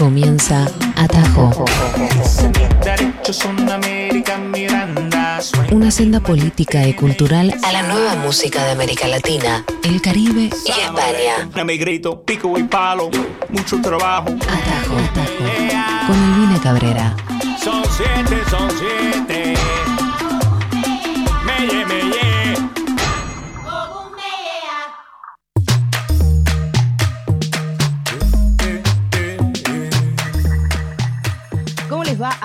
Comienza 0.00 0.66
Atajo. 0.96 1.64
Una 5.70 5.90
senda 5.90 6.20
política 6.20 6.86
y 6.86 6.94
cultural 6.94 7.54
a 7.62 7.72
la 7.72 7.82
nueva 7.82 8.14
música 8.16 8.64
de 8.64 8.72
América 8.72 9.06
Latina, 9.08 9.64
el 9.84 10.00
Caribe 10.00 10.50
y 10.66 10.70
España. 10.70 11.50
pico 12.24 12.58
y 12.58 12.62
palo, 12.64 13.10
mucho 13.50 13.80
trabajo. 13.80 14.30
Atajo, 14.30 14.96
Atajo. 15.10 16.06
Con 16.06 16.16
Elvina 16.16 16.60
Cabrera. 16.62 17.16
Son 17.62 17.82
siete, 17.96 18.42
son 18.50 18.70
siete. 18.70 19.39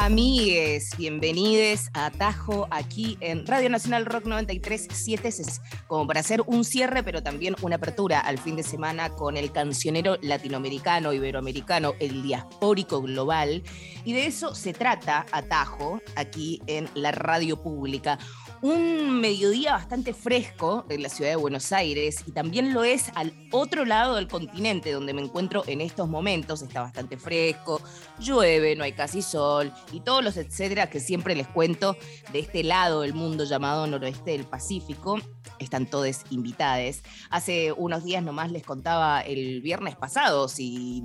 Amigues? 0.06 0.92
Bienvenidos 1.00 1.90
a 1.94 2.06
Atajo 2.06 2.68
aquí 2.70 3.18
en 3.22 3.44
Radio 3.48 3.72
Nacional 3.72 4.06
Rock 4.06 4.26
93.7, 4.26 5.60
como 5.88 6.06
para 6.06 6.20
hacer 6.20 6.44
un 6.46 6.64
cierre, 6.64 7.02
pero 7.02 7.24
también 7.24 7.56
una 7.64 7.78
apertura 7.78 8.20
al 8.20 8.38
fin 8.38 8.56
de 8.56 8.62
semana 8.62 9.10
con 9.10 9.36
el 9.36 9.52
cancionero 9.52 10.18
latinoamericano, 10.22 11.12
iberoamericano, 11.12 11.94
el 12.00 12.22
diaspórico 12.22 13.02
global. 13.02 13.64
Y 14.04 14.14
de 14.14 14.28
eso 14.28 14.54
se 14.54 14.74
trata 14.74 15.26
Atajo 15.32 16.00
aquí 16.16 16.62
en 16.68 16.88
la 16.94 17.12
radio 17.12 17.64
pública 17.64 18.20
un 18.66 19.22
mediodía 19.22 19.74
bastante 19.74 20.12
fresco 20.12 20.86
en 20.90 21.04
la 21.04 21.10
ciudad 21.10 21.30
de 21.30 21.36
Buenos 21.36 21.72
Aires 21.72 22.24
y 22.26 22.32
también 22.32 22.74
lo 22.74 22.84
es 22.84 23.12
al 23.14 23.32
otro 23.52 23.86
lado 23.86 24.16
del 24.16 24.28
continente 24.28 24.92
donde 24.92 25.14
me 25.14 25.22
encuentro 25.22 25.64
en 25.68 25.82
estos 25.82 26.10
momentos. 26.10 26.64
Está 26.64 26.82
bastante 26.82 27.18
fresco, 27.18 27.80
llueve, 28.18 28.76
no 28.76 28.84
hay 28.84 28.94
casi 28.94 29.22
sol 29.22 29.72
y 29.92 30.00
todos 30.00 30.24
los 30.24 30.38
etcétera 30.38 30.90
que 30.90 31.00
siempre 31.00 31.36
les 31.36 31.48
cuento 31.48 31.96
de 32.34 32.40
este 32.40 32.64
lado 32.64 33.02
del 33.02 33.14
mundo 33.14 33.44
llamado 33.44 33.86
noroeste 33.86 34.32
del 34.32 34.46
Pacífico. 34.46 35.20
Están 35.60 35.86
todos 35.86 36.22
invitados. 36.32 37.04
Hace 37.30 37.72
unos 37.72 38.04
días 38.04 38.24
nomás 38.24 38.52
les 38.52 38.64
contaba 38.64 39.22
el 39.22 39.62
viernes 39.62 39.96
pasado, 39.96 40.48
si 40.48 41.04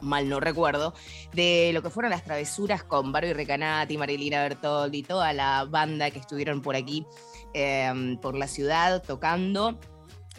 mal 0.00 0.28
no 0.28 0.40
recuerdo, 0.40 0.94
de 1.32 1.70
lo 1.72 1.82
que 1.82 1.90
fueron 1.90 2.10
las 2.10 2.24
travesuras 2.24 2.84
con 2.84 3.12
Barbie 3.12 3.34
Recanati, 3.34 3.96
Marilina 3.98 4.42
Bertoldi, 4.42 5.02
toda 5.02 5.32
la 5.32 5.64
banda 5.64 6.10
que 6.10 6.18
estuvieron 6.18 6.62
por 6.62 6.76
aquí, 6.76 7.06
em, 7.54 8.18
por 8.18 8.34
la 8.34 8.46
ciudad, 8.46 9.02
tocando 9.02 9.78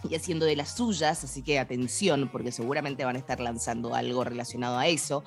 y 0.08 0.16
haciendo 0.16 0.46
de 0.46 0.56
las 0.56 0.76
suyas, 0.76 1.24
así 1.24 1.42
que 1.42 1.60
atención, 1.60 2.30
porque 2.32 2.52
seguramente 2.52 3.04
van 3.04 3.16
a 3.16 3.20
estar 3.20 3.40
lanzando 3.40 3.96
algo 3.96 4.24
relacionado 4.24 4.78
a 4.78 4.88
eso. 4.88 5.24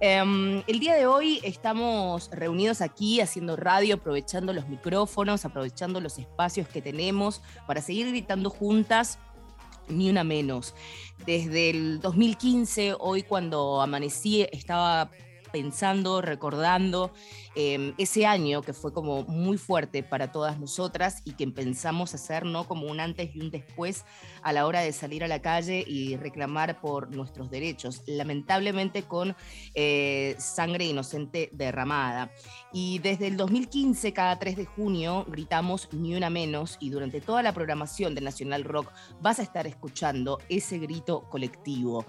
Em, 0.00 0.62
el 0.66 0.80
día 0.80 0.94
de 0.94 1.06
hoy 1.06 1.40
estamos 1.44 2.28
reunidos 2.32 2.80
aquí 2.80 3.20
haciendo 3.20 3.56
radio, 3.56 3.96
aprovechando 3.96 4.52
los 4.52 4.68
micrófonos, 4.68 5.44
aprovechando 5.44 6.00
los 6.00 6.18
espacios 6.18 6.66
que 6.66 6.82
tenemos 6.82 7.40
para 7.66 7.80
seguir 7.80 8.08
gritando 8.08 8.50
juntas 8.50 9.18
ni 9.88 10.10
una 10.10 10.24
menos. 10.24 10.74
Desde 11.26 11.70
el 11.70 12.00
2015, 12.00 12.96
hoy 12.98 13.22
cuando 13.22 13.80
amanecí, 13.80 14.46
estaba 14.52 15.10
pensando, 15.52 16.20
recordando 16.20 17.12
em, 17.54 17.94
ese 17.98 18.26
año 18.26 18.62
que 18.62 18.72
fue 18.72 18.92
como 18.92 19.24
muy 19.24 19.58
fuerte 19.58 20.02
para 20.02 20.32
todas 20.32 20.58
nosotras 20.58 21.22
y 21.24 21.32
que 21.32 21.46
pensamos 21.48 22.14
hacer 22.14 22.44
¿no? 22.44 22.64
como 22.64 22.86
un 22.86 23.00
antes 23.00 23.34
y 23.34 23.40
un 23.40 23.50
después 23.50 24.04
a 24.42 24.52
la 24.52 24.66
hora 24.66 24.80
de 24.80 24.92
salir 24.92 25.24
a 25.24 25.28
la 25.28 25.42
calle 25.42 25.84
y 25.86 26.16
reclamar 26.16 26.80
por 26.80 27.14
nuestros 27.14 27.50
derechos, 27.50 28.02
lamentablemente 28.06 29.02
con 29.02 29.36
eh, 29.74 30.34
sangre 30.38 30.84
inocente 30.84 31.50
derramada. 31.52 32.30
Y 32.72 32.98
desde 33.00 33.26
el 33.26 33.36
2015, 33.36 34.12
cada 34.12 34.38
3 34.38 34.56
de 34.56 34.64
junio, 34.64 35.26
gritamos 35.28 35.88
Ni 35.92 36.14
una 36.14 36.30
menos 36.30 36.76
y 36.80 36.90
durante 36.90 37.20
toda 37.20 37.42
la 37.42 37.52
programación 37.52 38.14
de 38.14 38.20
Nacional 38.20 38.64
Rock 38.64 38.92
vas 39.20 39.38
a 39.38 39.42
estar 39.42 39.66
escuchando 39.66 40.38
ese 40.48 40.78
grito 40.78 41.28
colectivo. 41.28 42.04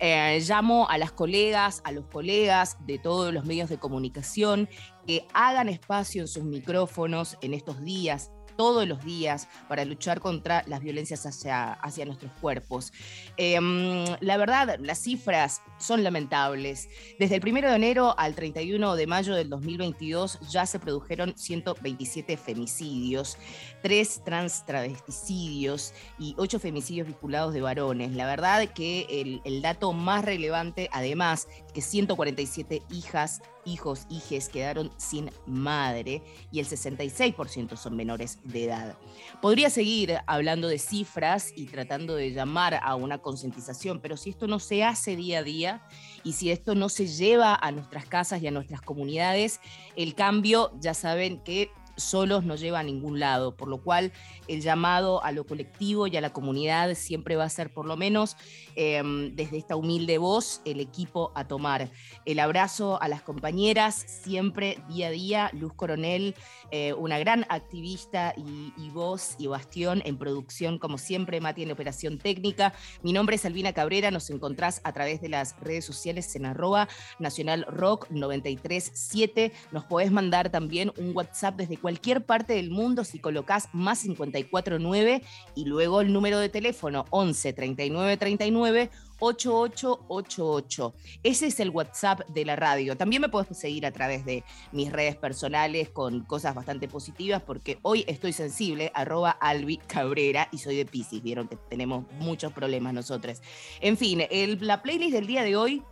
Eh, 0.00 0.40
llamo 0.46 0.88
a 0.88 0.98
las 0.98 1.12
colegas, 1.12 1.80
a 1.84 1.92
los 1.92 2.06
colegas 2.06 2.76
de 2.86 2.98
todos 2.98 3.32
los 3.32 3.44
medios 3.44 3.68
de 3.68 3.78
comunicación 3.78 4.68
que 5.06 5.26
hagan 5.32 5.68
espacio 5.68 6.22
en 6.22 6.28
sus 6.28 6.44
micrófonos 6.44 7.38
en 7.40 7.54
estos 7.54 7.82
días, 7.82 8.30
todos 8.58 8.88
los 8.88 9.04
días 9.04 9.46
para 9.68 9.84
luchar 9.84 10.20
contra 10.20 10.64
las 10.66 10.80
violencias 10.80 11.24
hacia, 11.24 11.74
hacia 11.74 12.04
nuestros 12.04 12.32
cuerpos. 12.40 12.92
Em, 13.36 14.04
la 14.18 14.36
verdad, 14.36 14.80
las 14.80 14.98
cifras 14.98 15.62
son 15.78 16.02
lamentables. 16.02 16.88
Desde 17.20 17.36
el 17.36 17.48
1 17.48 17.68
de 17.68 17.76
enero 17.76 18.18
al 18.18 18.34
31 18.34 18.96
de 18.96 19.06
mayo 19.06 19.36
del 19.36 19.48
2022 19.48 20.40
ya 20.50 20.66
se 20.66 20.80
produjeron 20.80 21.38
127 21.38 22.36
femicidios, 22.36 23.38
3 23.82 24.24
trans 24.24 24.66
travesticidios 24.66 25.94
y 26.18 26.34
8 26.36 26.58
femicidios 26.58 27.06
vinculados 27.06 27.54
de 27.54 27.60
varones. 27.60 28.12
La 28.16 28.26
verdad 28.26 28.68
que 28.74 29.06
el, 29.08 29.40
el 29.44 29.62
dato 29.62 29.92
más 29.92 30.24
relevante, 30.24 30.90
además, 30.90 31.46
que 31.72 31.82
147 31.82 32.82
hijas 32.90 33.40
hijos, 33.68 34.06
hijes 34.08 34.48
quedaron 34.48 34.90
sin 34.96 35.30
madre 35.46 36.22
y 36.50 36.60
el 36.60 36.66
66% 36.66 37.76
son 37.76 37.96
menores 37.96 38.38
de 38.44 38.64
edad. 38.64 38.96
Podría 39.40 39.70
seguir 39.70 40.18
hablando 40.26 40.68
de 40.68 40.78
cifras 40.78 41.52
y 41.54 41.66
tratando 41.66 42.14
de 42.14 42.32
llamar 42.32 42.80
a 42.82 42.94
una 42.94 43.18
concientización, 43.18 44.00
pero 44.00 44.16
si 44.16 44.30
esto 44.30 44.46
no 44.46 44.58
se 44.58 44.84
hace 44.84 45.16
día 45.16 45.40
a 45.40 45.42
día 45.42 45.82
y 46.24 46.32
si 46.32 46.50
esto 46.50 46.74
no 46.74 46.88
se 46.88 47.06
lleva 47.06 47.54
a 47.54 47.70
nuestras 47.70 48.06
casas 48.06 48.42
y 48.42 48.46
a 48.46 48.50
nuestras 48.50 48.80
comunidades, 48.80 49.60
el 49.96 50.14
cambio 50.14 50.72
ya 50.80 50.94
saben 50.94 51.42
que 51.42 51.70
solos 51.98 52.44
no 52.44 52.56
lleva 52.56 52.80
a 52.80 52.82
ningún 52.82 53.20
lado, 53.20 53.56
por 53.56 53.68
lo 53.68 53.82
cual 53.82 54.12
el 54.46 54.62
llamado 54.62 55.22
a 55.22 55.32
lo 55.32 55.44
colectivo 55.44 56.06
y 56.06 56.16
a 56.16 56.20
la 56.20 56.32
comunidad 56.32 56.94
siempre 56.94 57.36
va 57.36 57.44
a 57.44 57.50
ser 57.50 57.72
por 57.72 57.86
lo 57.86 57.96
menos 57.96 58.36
em, 58.74 59.34
desde 59.34 59.58
esta 59.58 59.76
humilde 59.76 60.18
voz 60.18 60.62
el 60.64 60.80
equipo 60.80 61.32
a 61.34 61.46
tomar. 61.46 61.90
El 62.24 62.40
abrazo 62.40 63.00
a 63.02 63.08
las 63.08 63.22
compañeras, 63.22 63.94
siempre 63.94 64.78
día 64.88 65.08
a 65.08 65.10
día, 65.10 65.50
Luz 65.52 65.74
Coronel, 65.74 66.34
eh, 66.70 66.92
una 66.94 67.18
gran 67.18 67.46
activista 67.48 68.34
y, 68.36 68.90
voz 68.90 69.36
y 69.38 69.46
bastión 69.46 70.02
en 70.04 70.18
producción, 70.18 70.78
como 70.78 70.98
siempre, 70.98 71.40
Mati 71.40 71.62
en 71.62 71.70
operación 71.70 72.18
técnica. 72.18 72.72
Mi 73.02 73.12
nombre 73.12 73.36
es 73.36 73.44
Albina 73.44 73.72
Cabrera, 73.72 74.10
nos 74.10 74.30
encontrás 74.30 74.80
a 74.84 74.92
través 74.92 75.20
de 75.20 75.28
las 75.28 75.58
redes 75.60 75.84
sociales 75.84 76.34
en 76.36 76.46
arroba 76.46 76.88
Nacional 77.18 77.66
Rock 77.68 78.06
937. 78.10 79.52
Nos 79.72 79.84
podés 79.84 80.10
mandar 80.10 80.50
también 80.50 80.92
un 80.96 81.14
WhatsApp 81.14 81.56
desde 81.56 81.76
cualquier 81.88 82.22
parte 82.22 82.52
del 82.52 82.70
mundo 82.70 83.02
si 83.02 83.18
colocas 83.18 83.70
más 83.72 84.02
549 84.02 85.22
y 85.54 85.64
luego 85.64 86.02
el 86.02 86.12
número 86.12 86.38
de 86.38 86.50
teléfono 86.50 87.06
11 87.08 87.54
39 87.54 88.18
39 88.18 88.90
8888. 89.20 90.94
Ese 91.22 91.46
es 91.46 91.60
el 91.60 91.70
WhatsApp 91.70 92.28
de 92.28 92.44
la 92.44 92.56
radio. 92.56 92.94
También 92.94 93.22
me 93.22 93.30
puedes 93.30 93.56
seguir 93.56 93.86
a 93.86 93.90
través 93.90 94.26
de 94.26 94.44
mis 94.70 94.92
redes 94.92 95.16
personales 95.16 95.88
con 95.88 96.24
cosas 96.24 96.54
bastante 96.54 96.88
positivas 96.88 97.40
porque 97.40 97.78
hoy 97.80 98.04
estoy 98.06 98.34
sensible, 98.34 98.92
arroba 98.94 99.30
Albi 99.30 99.78
Cabrera 99.78 100.50
y 100.52 100.58
soy 100.58 100.76
de 100.76 100.84
Pisces. 100.84 101.22
Vieron 101.22 101.48
que 101.48 101.56
tenemos 101.70 102.04
muchos 102.18 102.52
problemas 102.52 102.92
nosotros. 102.92 103.40
En 103.80 103.96
fin, 103.96 104.24
la 104.60 104.82
playlist 104.82 105.14
del 105.14 105.26
día 105.26 105.42
de 105.42 105.56
hoy 105.56 105.82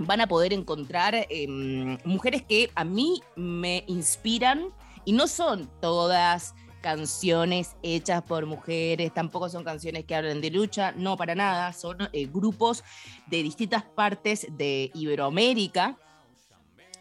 van 0.00 0.22
a 0.22 0.26
poder 0.26 0.54
encontrar 0.54 1.26
em, 1.28 1.98
mujeres 2.04 2.42
que 2.42 2.70
a 2.74 2.84
mí 2.84 3.22
me 3.36 3.84
inspiran 3.86 4.72
y 5.04 5.12
no 5.12 5.26
son 5.26 5.70
todas 5.80 6.54
canciones 6.80 7.76
hechas 7.82 8.22
por 8.22 8.46
mujeres, 8.46 9.12
tampoco 9.12 9.48
son 9.48 9.64
canciones 9.64 10.04
que 10.04 10.14
hablan 10.14 10.40
de 10.40 10.50
lucha, 10.50 10.92
no 10.92 11.16
para 11.16 11.34
nada, 11.34 11.72
son 11.72 12.08
eh, 12.12 12.26
grupos 12.26 12.82
de 13.26 13.42
distintas 13.42 13.82
partes 13.82 14.46
de 14.50 14.90
Iberoamérica 14.94 15.98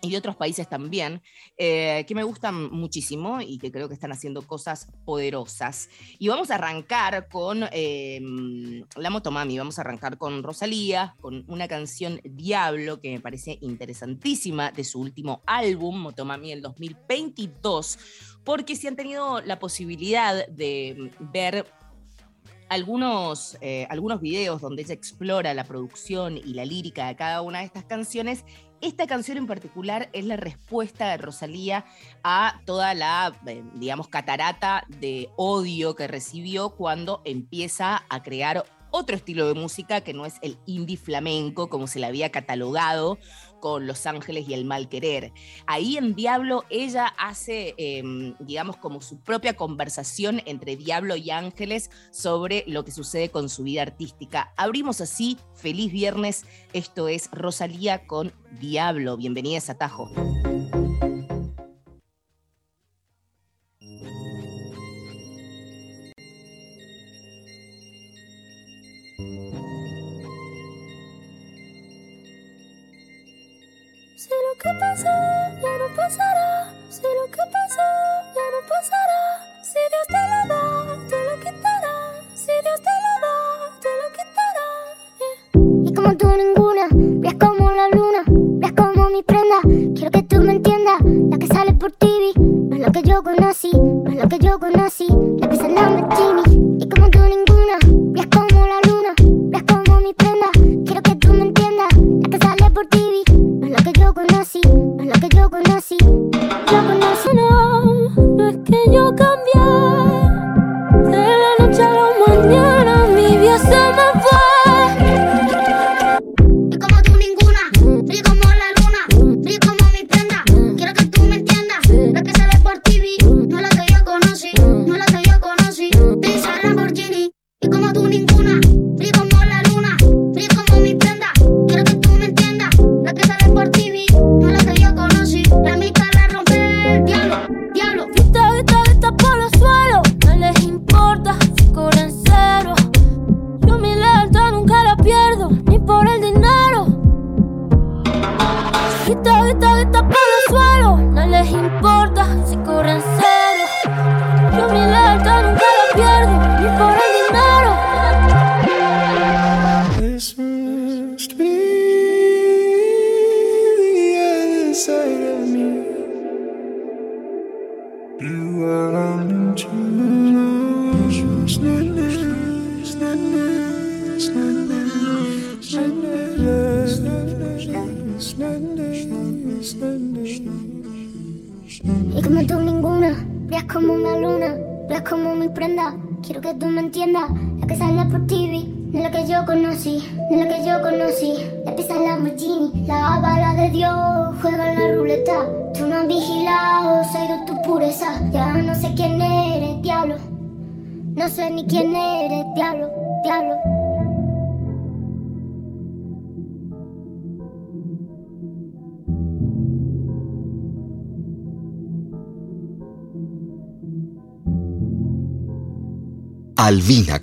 y 0.01 0.15
otros 0.15 0.35
países 0.35 0.67
también, 0.69 1.21
eh, 1.57 2.05
que 2.07 2.15
me 2.15 2.23
gustan 2.23 2.69
muchísimo 2.71 3.41
y 3.41 3.57
que 3.57 3.71
creo 3.71 3.87
que 3.87 3.93
están 3.93 4.11
haciendo 4.11 4.41
cosas 4.41 4.87
poderosas. 5.05 5.89
Y 6.17 6.27
vamos 6.27 6.51
a 6.51 6.55
arrancar 6.55 7.27
con 7.27 7.65
em, 7.71 8.83
La 8.95 9.09
Motomami, 9.09 9.57
vamos 9.57 9.77
a 9.77 9.81
arrancar 9.81 10.17
con 10.17 10.43
Rosalía, 10.43 11.15
con 11.19 11.43
una 11.47 11.67
canción 11.67 12.21
Diablo 12.23 13.01
que 13.01 13.11
me 13.11 13.19
parece 13.19 13.57
interesantísima 13.61 14.71
de 14.71 14.83
su 14.83 14.99
último 14.99 15.41
álbum, 15.45 15.99
Motomami, 15.99 16.51
el 16.51 16.61
2022, 16.61 17.99
porque 18.43 18.75
si 18.75 18.87
han 18.87 18.95
tenido 18.95 19.41
la 19.41 19.59
posibilidad 19.59 20.47
de 20.47 21.11
ver 21.19 21.65
algunos, 22.69 23.57
eh, 23.61 23.87
algunos 23.89 24.21
videos 24.21 24.61
donde 24.61 24.83
ella 24.83 24.93
explora 24.93 25.53
la 25.53 25.63
producción 25.63 26.37
y 26.37 26.53
la 26.53 26.65
lírica 26.65 27.07
de 27.07 27.15
cada 27.15 27.41
una 27.41 27.59
de 27.59 27.65
estas 27.65 27.83
canciones, 27.83 28.45
esta 28.81 29.07
canción 29.07 29.37
en 29.37 29.47
particular 29.47 30.09
es 30.13 30.25
la 30.25 30.37
respuesta 30.37 31.09
de 31.09 31.17
Rosalía 31.17 31.85
a 32.23 32.61
toda 32.65 32.93
la, 32.93 33.33
eh, 33.45 33.63
digamos, 33.75 34.07
catarata 34.07 34.85
de 34.87 35.29
odio 35.35 35.95
que 35.95 36.07
recibió 36.07 36.69
cuando 36.71 37.21
empieza 37.25 38.03
a 38.09 38.23
crear 38.23 38.65
otro 38.91 39.15
estilo 39.15 39.47
de 39.47 39.53
música 39.53 40.01
que 40.01 40.13
no 40.13 40.25
es 40.25 40.35
el 40.41 40.57
indie 40.65 40.97
flamenco, 40.97 41.69
como 41.69 41.87
se 41.87 41.99
le 41.99 42.07
había 42.07 42.31
catalogado 42.31 43.19
con 43.59 43.87
Los 43.87 44.05
Ángeles 44.05 44.47
y 44.47 44.53
el 44.53 44.65
Mal 44.65 44.89
Querer. 44.89 45.31
Ahí 45.67 45.97
en 45.97 46.15
Diablo 46.15 46.63
ella 46.69 47.07
hace, 47.17 47.75
em, 47.77 48.35
digamos, 48.39 48.77
como 48.77 49.01
su 49.01 49.19
propia 49.19 49.55
conversación 49.55 50.41
entre 50.45 50.75
Diablo 50.75 51.15
y 51.15 51.31
Ángeles 51.31 51.89
sobre 52.11 52.63
lo 52.67 52.85
que 52.85 52.91
sucede 52.91 53.29
con 53.29 53.49
su 53.49 53.63
vida 53.63 53.81
artística. 53.81 54.53
Abrimos 54.57 55.01
así, 55.01 55.37
feliz 55.55 55.91
viernes, 55.91 56.45
esto 56.73 57.07
es 57.07 57.29
Rosalía 57.31 58.07
con 58.07 58.33
Diablo. 58.59 59.17
Bienvenidas 59.17 59.69
a 59.69 59.77
Tajo. 59.77 60.09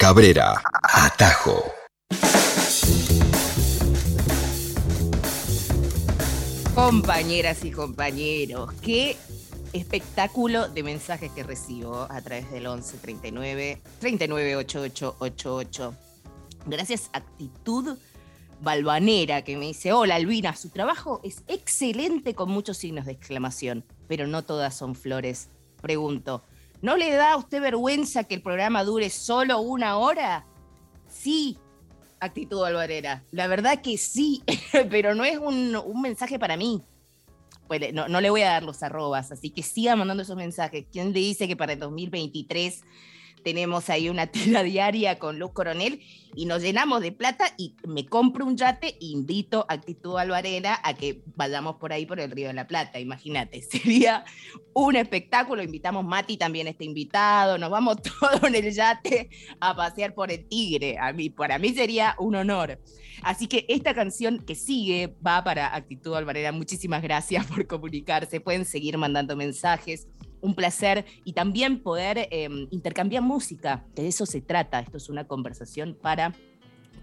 Cabrera, 0.06 0.62
Atajo. 0.85 1.64
Compañeras 6.76 7.64
y 7.64 7.73
compañeros, 7.73 8.73
qué 8.75 9.17
espectáculo 9.73 10.69
de 10.69 10.85
mensajes 10.85 11.32
que 11.32 11.43
recibo 11.43 12.06
a 12.08 12.20
través 12.20 12.49
del 12.53 12.69
11 12.69 12.99
39 12.99 13.82
39 13.99 14.56
8888. 14.58 15.94
Gracias 16.67 17.11
Actitud 17.12 17.99
Balvanera 18.61 19.43
que 19.43 19.56
me 19.56 19.67
dice, 19.67 19.93
hola 19.93 20.14
Alvina, 20.14 20.55
su 20.55 20.69
trabajo 20.69 21.20
es 21.25 21.43
excelente 21.49 22.37
con 22.37 22.49
muchos 22.49 22.76
signos 22.76 23.06
de 23.06 23.12
exclamación, 23.12 23.85
pero 24.06 24.29
no 24.29 24.44
todas 24.44 24.73
son 24.73 24.94
flores. 24.94 25.49
Pregunto, 25.82 26.44
¿No 26.82 26.96
le 26.96 27.11
da 27.12 27.32
a 27.32 27.37
usted 27.37 27.61
vergüenza 27.61 28.25
que 28.25 28.34
el 28.34 28.43
programa 28.43 28.84
dure 28.84 29.11
solo 29.11 29.61
una 29.61 29.99
hora? 29.99 30.46
Sí, 31.08 31.58
actitud 32.21 32.64
alvarera. 32.64 33.25
La 33.30 33.47
verdad 33.47 33.80
que 33.80 33.99
sí, 33.99 34.42
pero 34.90 35.14
no 35.14 35.25
es 35.25 35.38
un, 35.38 35.75
mensaje 36.00 36.38
para 36.38 36.56
mí. 36.56 36.83
Pues 37.66 37.92
no, 37.92 38.09
no, 38.09 38.21
le 38.21 38.30
voy 38.30 38.42
a 38.42 38.50
dar 38.50 38.62
los 38.62 38.83
arrobas, 38.83 39.33
así 39.33 39.50
que 39.50 39.62
siga 39.62 39.97
mandando 39.97 40.23
esos 40.23 40.37
mensajes. 40.37 40.87
¿Quién 40.92 41.12
le 41.12 41.21
dice 41.21 41.49
que 41.49 41.56
para 41.56 41.73
el 41.73 41.80
2023 41.80 42.83
tenemos 43.47 43.91
ahí 43.91 44.09
una 44.09 44.26
tira 44.26 44.65
diaria 44.65 45.21
con 45.21 45.38
Luz 45.38 45.53
Coronel 45.53 46.00
y 46.35 46.47
nos 46.47 46.62
llenamos 46.62 47.00
de 47.00 47.12
plata 47.12 47.55
y 47.57 47.76
me 47.87 48.05
compro 48.05 48.45
un 48.45 48.57
yate 48.57 48.99
e 49.00 49.07
invito 49.07 49.65
a 49.69 49.75
Actitud 49.75 50.19
Alvarera 50.19 50.81
a 50.83 50.95
que 50.95 51.23
vayamos 51.37 51.76
por 51.76 51.93
ahí 51.93 52.07
por 52.07 52.19
el 52.19 52.33
Río 52.33 52.49
de 52.49 52.55
la 52.55 52.67
Plata, 52.67 52.99
imagínate, 52.99 53.62
sería 53.71 54.25
un 54.75 54.97
espectáculo, 54.97 55.62
invitamos 55.62 56.05
Mati 56.05 56.37
también 56.37 56.67
está 56.67 56.83
invitado, 56.83 57.57
nos 57.57 57.71
vamos 57.71 57.99
todos 58.21 58.43
en 58.43 58.57
el 58.57 58.75
yate 58.75 59.31
a 59.61 59.76
pasear 59.76 60.12
por 60.12 60.33
el 60.33 60.49
Tigre, 60.49 60.99
a 60.99 61.12
mí, 61.12 61.31
para 61.31 61.61
mí 61.61 61.73
sería 61.73 62.17
un 62.19 62.35
honor. 62.35 62.81
Así 63.23 63.47
que 63.47 63.65
esta 63.69 63.95
canción 63.95 64.41
que 64.41 64.57
sigue 64.57 65.15
va 65.25 65.45
para 65.45 65.73
Actitud 65.73 66.17
Alvarera, 66.17 66.50
muchísimas 66.50 67.00
gracias 67.00 67.47
por 67.47 67.65
comunicarse, 67.69 68.41
pueden 68.41 68.65
seguir 68.65 68.99
mandando 68.99 69.37
mensajes 69.37 70.09
un 70.47 70.55
placer 70.55 71.05
y 71.25 71.33
también 71.33 71.83
poder 71.83 72.29
em, 72.31 72.69
intercambiar 72.71 73.23
música, 73.23 73.85
de 73.95 74.07
eso 74.07 74.25
se 74.26 74.41
trata, 74.41 74.81
esto 74.81 74.97
es 74.97 75.09
una 75.09 75.26
conversación 75.26 75.99
para 76.00 76.35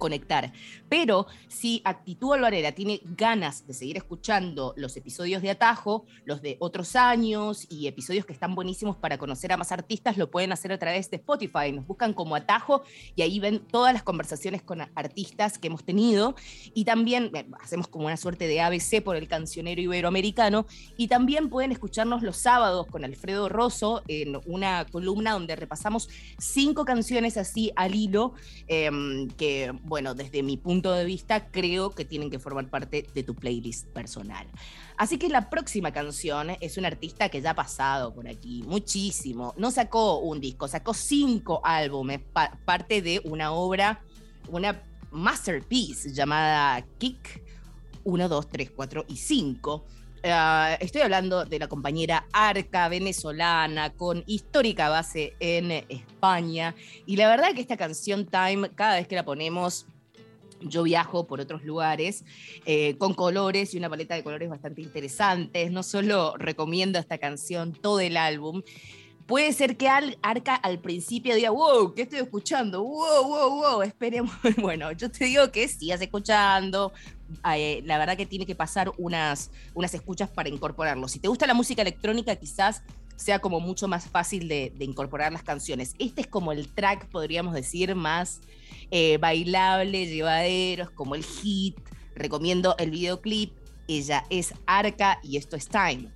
conectar. 0.04 0.52
Pero 0.90 1.28
si 1.48 1.82
Actitud 1.86 2.34
Alvarera 2.34 2.74
tiene 2.74 3.00
ganas 3.06 3.66
de 3.66 3.74
seguir 3.74 3.96
escuchando 3.96 4.74
los 4.76 4.98
episodios 4.98 5.42
de 5.42 5.50
Atajo, 5.52 6.06
los 6.26 6.42
de 6.42 6.58
otros 6.60 6.98
años 6.98 7.66
y 7.70 7.88
episodios 7.88 8.26
que 8.26 8.34
están 8.34 8.54
buenísimos 8.54 8.98
para 8.98 9.18
conocer 9.18 9.54
a 9.54 9.58
más 9.58 9.72
artistas, 9.72 10.18
lo 10.18 10.30
pueden 10.30 10.52
hacer 10.52 10.74
a 10.74 10.78
través 10.78 11.10
de 11.10 11.16
Spotify. 11.16 11.72
Nos 11.72 11.88
buscan 11.88 12.14
como 12.14 12.36
Atajo 12.36 12.84
y 13.16 13.22
ahí 13.22 13.40
ven 13.40 13.60
todas 13.60 13.94
las 13.94 14.04
conversaciones 14.04 14.62
con 14.62 14.82
artistas 14.82 15.58
que 15.58 15.68
hemos 15.68 15.86
tenido. 15.86 16.36
Y 16.74 16.84
también 16.84 17.32
eh, 17.34 17.46
hacemos 17.62 17.88
como 17.88 18.08
una 18.08 18.18
suerte 18.18 18.46
de 18.46 18.60
ABC 18.60 19.02
por 19.02 19.16
el 19.16 19.30
cancionero 19.30 19.82
iberoamericano. 19.82 20.66
Y 20.98 21.08
también 21.08 21.50
pueden 21.50 21.72
escucharnos 21.72 22.24
los 22.24 22.36
sábados 22.36 22.88
con 22.88 23.06
Alfredo 23.06 23.48
Rosso 23.48 24.04
en 24.10 24.38
una 24.48 24.84
columna 24.84 25.32
donde 25.32 25.56
repasamos 25.56 26.10
cinco 26.38 26.84
canciones 26.84 27.38
así 27.38 27.72
al 27.78 27.96
hilo, 27.96 28.34
em, 28.68 29.30
que, 29.30 29.72
bueno, 29.94 30.16
desde 30.16 30.42
mi 30.42 30.58
punto 30.58 30.92
de 30.92 31.06
vista, 31.06 31.52
creo 31.52 31.92
que 31.92 32.04
tienen 32.04 32.32
que 32.32 32.40
formar 32.40 32.68
parte 32.68 33.08
de 33.14 33.22
tu 33.22 33.36
playlist 33.36 33.86
personal. 33.90 34.48
Así 34.98 35.20
que 35.20 35.30
la 35.30 35.52
próxima 35.52 35.92
canción 35.92 36.50
es 36.62 36.80
un 36.80 36.86
artista 36.86 37.30
que 37.30 37.42
ya 37.42 37.52
ha 37.52 37.56
pasado 37.56 38.12
por 38.12 38.28
aquí 38.28 38.64
muchísimo. 38.64 39.54
No 39.56 39.70
sacó 39.70 40.18
un 40.18 40.42
disco, 40.42 40.68
sacó 40.68 40.96
cinco 40.96 41.62
álbumes, 41.64 42.22
parte 42.66 43.04
de 43.04 43.22
una 43.24 43.52
obra, 43.52 44.02
una 44.50 44.82
masterpiece 45.12 46.12
llamada 46.12 46.84
Kick 46.98 47.44
1, 48.04 48.30
2, 48.30 48.50
3, 48.50 48.72
4 48.72 49.06
y 49.10 49.18
5 49.18 49.86
Ah, 50.26 50.78
estoy 50.80 51.02
hablando 51.02 51.44
de 51.44 51.60
la 51.60 51.68
compañera 51.68 52.28
Arca, 52.32 52.88
venezolana, 52.88 53.94
con 53.94 54.24
histórica 54.26 54.88
base 54.88 55.36
en 55.42 55.72
España. 55.72 56.76
Y 57.06 57.18
la 57.18 57.28
verdad 57.28 57.54
que 57.54 57.60
esta 57.60 57.76
canción 57.76 58.26
Time, 58.26 58.70
cada 58.74 58.96
vez 58.96 59.08
que 59.10 59.16
la 59.16 59.26
ponemos, 59.26 59.86
yo 60.62 60.84
viajo 60.84 61.28
por 61.28 61.42
otros 61.42 61.66
lugares 61.66 62.24
eh, 62.66 62.98
con 62.98 63.14
colores 63.14 63.74
y 63.74 63.78
una 63.78 63.90
paleta 63.90 64.16
de 64.16 64.24
colores 64.24 64.50
bastante 64.50 64.82
interesantes. 64.82 65.72
No 65.72 65.84
solo 65.84 66.36
recomiendo 66.38 67.00
esta 67.00 67.18
canción, 67.18 67.74
todo 67.74 68.00
el 68.00 68.16
álbum. 68.16 68.62
Puede 69.26 69.52
ser 69.52 69.76
que 69.76 69.90
Arca 69.90 70.56
al 70.56 70.80
principio 70.80 71.36
diga, 71.36 71.50
wow, 71.50 71.94
¿qué 71.94 72.04
estoy 72.04 72.20
escuchando? 72.20 72.82
Wow, 72.82 73.28
wow, 73.28 73.50
wow, 73.50 73.82
esperemos. 73.82 74.34
Bueno, 74.62 74.92
yo 74.94 75.12
te 75.12 75.26
digo 75.26 75.52
que 75.52 75.68
sigas 75.68 76.02
escuchando, 76.02 76.94
eh, 77.56 77.82
la 77.86 77.98
verdad 77.98 78.18
que 78.18 78.26
tiene 78.26 78.46
que 78.46 78.56
pasar 78.56 78.92
unas, 78.98 79.52
unas 79.74 79.94
escuchas 79.94 80.30
para 80.30 80.50
incorporarlo. 80.50 81.08
Si 81.08 81.20
te 81.20 81.28
gusta 81.28 81.48
la 81.48 81.54
música 81.54 81.82
electrónica, 81.82 82.36
quizás 82.36 82.84
sea 83.16 83.40
como 83.40 83.60
mucho 83.60 83.88
más 83.88 84.08
fácil 84.08 84.48
de, 84.48 84.74
incorporar 84.80 85.32
las 85.32 85.44
canciones. 85.44 85.94
Este 86.00 86.22
es 86.22 86.28
como 86.28 86.52
el 86.52 86.68
track, 86.68 87.08
podríamos 87.10 87.54
decir, 87.54 87.96
más 87.96 88.42
eh, 88.92 89.18
bailable, 89.20 90.08
llevadero, 90.08 90.84
es 90.84 90.90
como 90.90 91.16
el 91.16 91.24
hit. 91.24 91.78
Recomiendo 92.16 92.76
el 92.78 92.92
videoclip. 92.92 93.54
Ella 93.88 94.24
es 94.30 94.54
Arca 94.66 95.20
y 95.24 95.38
esto 95.38 95.56
es 95.56 95.68
Time. 95.68 96.10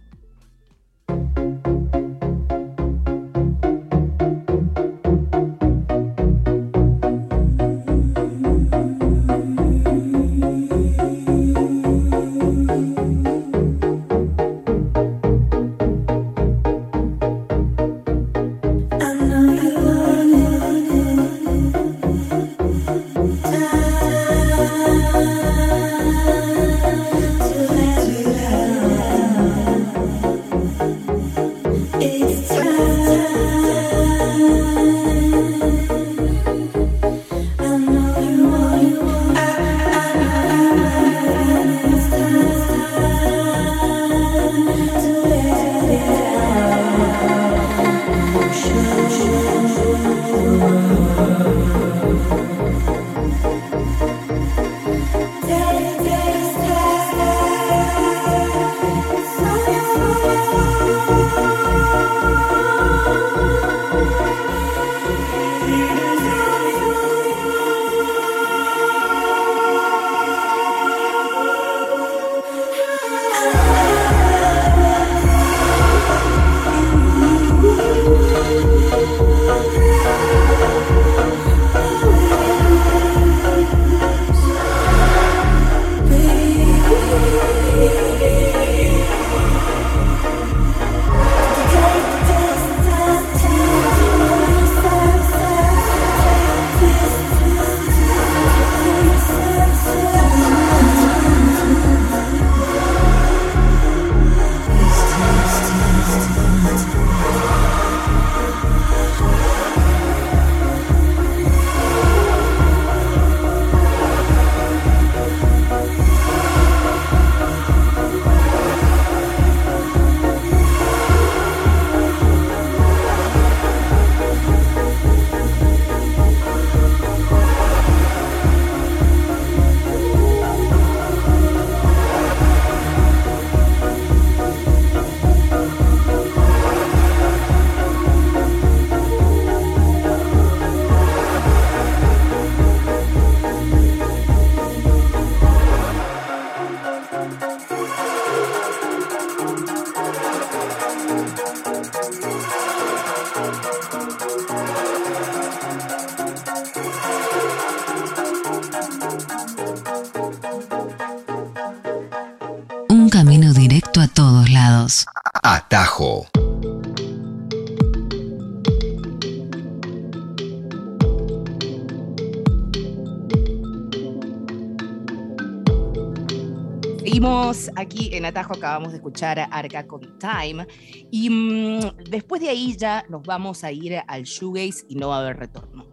Atajo 178.28 178.56
acabamos 178.56 178.92
de 178.92 178.98
escuchar 178.98 179.40
a 179.40 179.46
Arca 179.46 179.88
con 179.88 180.18
Time 180.20 180.68
y 181.12 181.30
mm, 181.30 182.10
después 182.10 182.42
de 182.42 182.50
ahí 182.50 182.76
ya 182.78 183.06
nos 183.10 183.24
vamos 183.24 183.64
a 183.64 183.72
ir 183.72 184.02
al 184.08 184.24
shoegaze 184.24 184.86
y 184.88 184.96
no 184.96 185.10
va 185.10 185.18
a 185.18 185.20
haber 185.22 185.38
retorno. 185.38 185.87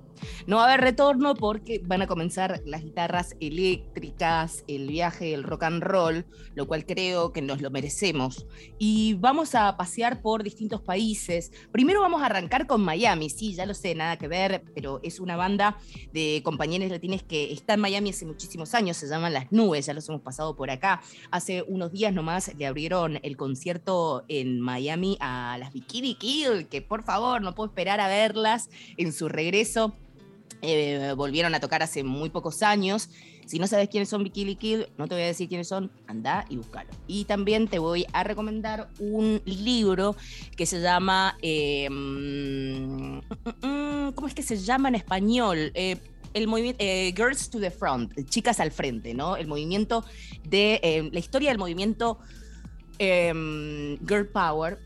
No 0.47 0.57
va 0.57 0.63
a 0.63 0.67
haber 0.67 0.81
retorno 0.81 1.35
porque 1.35 1.81
van 1.85 2.03
a 2.03 2.07
comenzar 2.07 2.61
las 2.65 2.83
guitarras 2.83 3.37
eléctricas, 3.41 4.65
el 4.69 4.89
viaje 4.89 5.27
del 5.27 5.43
rock 5.43 5.65
and 5.65 5.83
roll, 5.83 6.27
lo 6.55 6.67
cual 6.67 6.87
creo 6.87 7.33
que 7.33 7.43
nos 7.43 7.61
lo 7.61 7.71
merecemos. 7.71 8.47
Y 8.79 9.15
vamos 9.15 9.55
a 9.55 9.77
pasear 9.77 10.23
por 10.23 10.43
distintos 10.43 10.81
países. 10.81 11.53
Primero 11.73 12.01
vamos 12.01 12.23
a 12.23 12.27
arrancar 12.27 12.67
con 12.67 12.83
Miami, 12.83 13.31
sí, 13.31 13.55
ya 13.55 13.67
lo 13.67 13.75
sé, 13.75 13.95
nada 13.95 14.17
que 14.17 14.29
ver, 14.29 14.65
pero 14.75 15.01
es 15.03 15.21
una 15.21 15.37
banda 15.37 15.79
de 16.13 16.43
compañeros 16.45 16.91
latines 16.91 17.23
que 17.23 17.53
está 17.53 17.75
en 17.75 17.81
Miami 17.81 18.11
hace 18.11 18.27
muchísimos 18.27 18.75
años, 18.75 18.97
se 18.97 19.09
llaman 19.09 19.33
Las 19.33 19.53
Nubes, 19.53 19.87
ya 19.87 19.95
los 19.95 20.09
hemos 20.09 20.23
pasado 20.23 20.57
por 20.57 20.71
acá. 20.71 21.01
Hace 21.31 21.63
unos 21.63 21.93
días 21.93 22.13
nomás 22.13 22.53
le 22.57 22.67
abrieron 22.67 23.19
el 23.23 23.37
concierto 23.37 24.25
en 24.29 24.61
Miami 24.61 25.17
a 25.21 25.57
las 25.59 25.73
Bikini 25.73 26.15
Kill, 26.15 26.69
que 26.69 26.83
por 26.83 27.03
favor 27.03 27.43
no 27.43 27.55
puedo 27.55 27.69
esperar 27.69 28.01
a 28.01 28.09
verlas 28.09 28.69
en 28.97 29.13
su 29.13 29.29
regreso. 29.29 29.95
Eh, 30.67 31.13
volvieron 31.17 31.55
a 31.55 31.61
tocar 31.61 31.83
hace 31.83 32.03
muy 32.03 32.31
pocos 32.31 32.63
años. 32.63 33.11
Si 33.47 33.59
no 33.59 33.67
sabes 33.67 33.89
quiénes 33.91 34.09
son 34.09 34.25
Bikini 34.25 34.57
Kill, 34.57 34.87
no 34.97 35.07
te 35.07 35.15
voy 35.15 35.25
a 35.25 35.27
decir 35.27 35.49
quiénes 35.49 35.69
son, 35.69 35.91
anda 36.07 36.47
y 36.49 36.57
búscalo. 36.57 36.89
Y 37.07 37.25
también 37.27 37.69
te 37.69 37.79
voy 37.79 38.07
a 38.13 38.25
recomendar 38.25 38.89
un 38.99 39.43
libro 39.45 40.17
que 40.57 40.65
se 40.65 40.81
llama, 40.81 41.37
em, 41.43 43.21
¿cómo 44.15 44.27
es 44.27 44.35
que 44.35 44.43
se 44.43 44.57
llama 44.57 44.89
en 44.89 44.95
español? 44.95 45.71
Eh, 45.75 45.99
el 46.33 46.49
movimiento 46.49 46.83
Girls 46.83 47.51
to 47.51 47.61
the 47.61 47.71
Front, 47.71 48.29
chicas 48.29 48.61
al 48.61 48.73
frente, 48.73 49.13
¿no? 49.15 49.37
El 49.37 49.47
movimiento 49.47 50.05
de 50.49 50.81
eh, 50.83 51.09
la 51.13 51.19
historia 51.19 51.51
del 51.51 51.59
movimiento 51.59 52.19
em, 52.99 53.99
Girl 54.07 54.27
Power. 54.27 54.79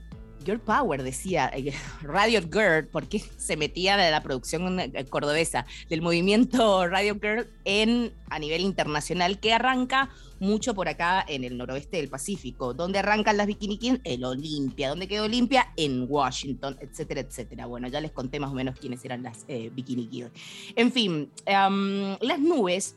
Girl 0.48 0.60
Power, 0.60 1.02
decía 1.02 1.50
eh, 1.54 1.74
Radio 2.00 2.40
Girl, 2.40 2.88
porque 2.90 3.22
se 3.36 3.58
metía 3.58 3.98
de 3.98 4.10
la 4.10 4.22
producción 4.22 4.80
eh, 4.80 5.04
cordobesa 5.10 5.66
del 5.90 6.00
movimiento 6.00 6.88
Radio 6.88 7.18
Girl 7.20 7.46
en, 7.66 8.14
a 8.30 8.38
nivel 8.38 8.62
internacional, 8.62 9.40
que 9.40 9.52
arranca 9.52 10.08
mucho 10.40 10.72
por 10.72 10.88
acá 10.88 11.22
en 11.28 11.44
el 11.44 11.58
noroeste 11.58 11.98
del 11.98 12.08
Pacífico. 12.08 12.72
¿Dónde 12.72 13.00
arrancan 13.00 13.36
las 13.36 13.46
Bikini 13.46 13.76
Kings? 13.76 14.00
En 14.04 14.24
Olimpia. 14.24 14.88
¿Dónde 14.88 15.06
quedó 15.06 15.24
Olimpia? 15.24 15.72
En 15.76 16.06
Washington, 16.08 16.78
etcétera, 16.80 17.20
etcétera. 17.20 17.66
Bueno, 17.66 17.88
ya 17.88 18.00
les 18.00 18.12
conté 18.12 18.40
más 18.40 18.50
o 18.50 18.54
menos 18.54 18.78
quiénes 18.78 19.04
eran 19.04 19.22
las 19.22 19.44
eh, 19.48 19.70
Bikini. 19.74 20.08
En 20.76 20.92
fin, 20.92 21.30
em, 21.44 22.16
las 22.22 22.40
nubes 22.40 22.96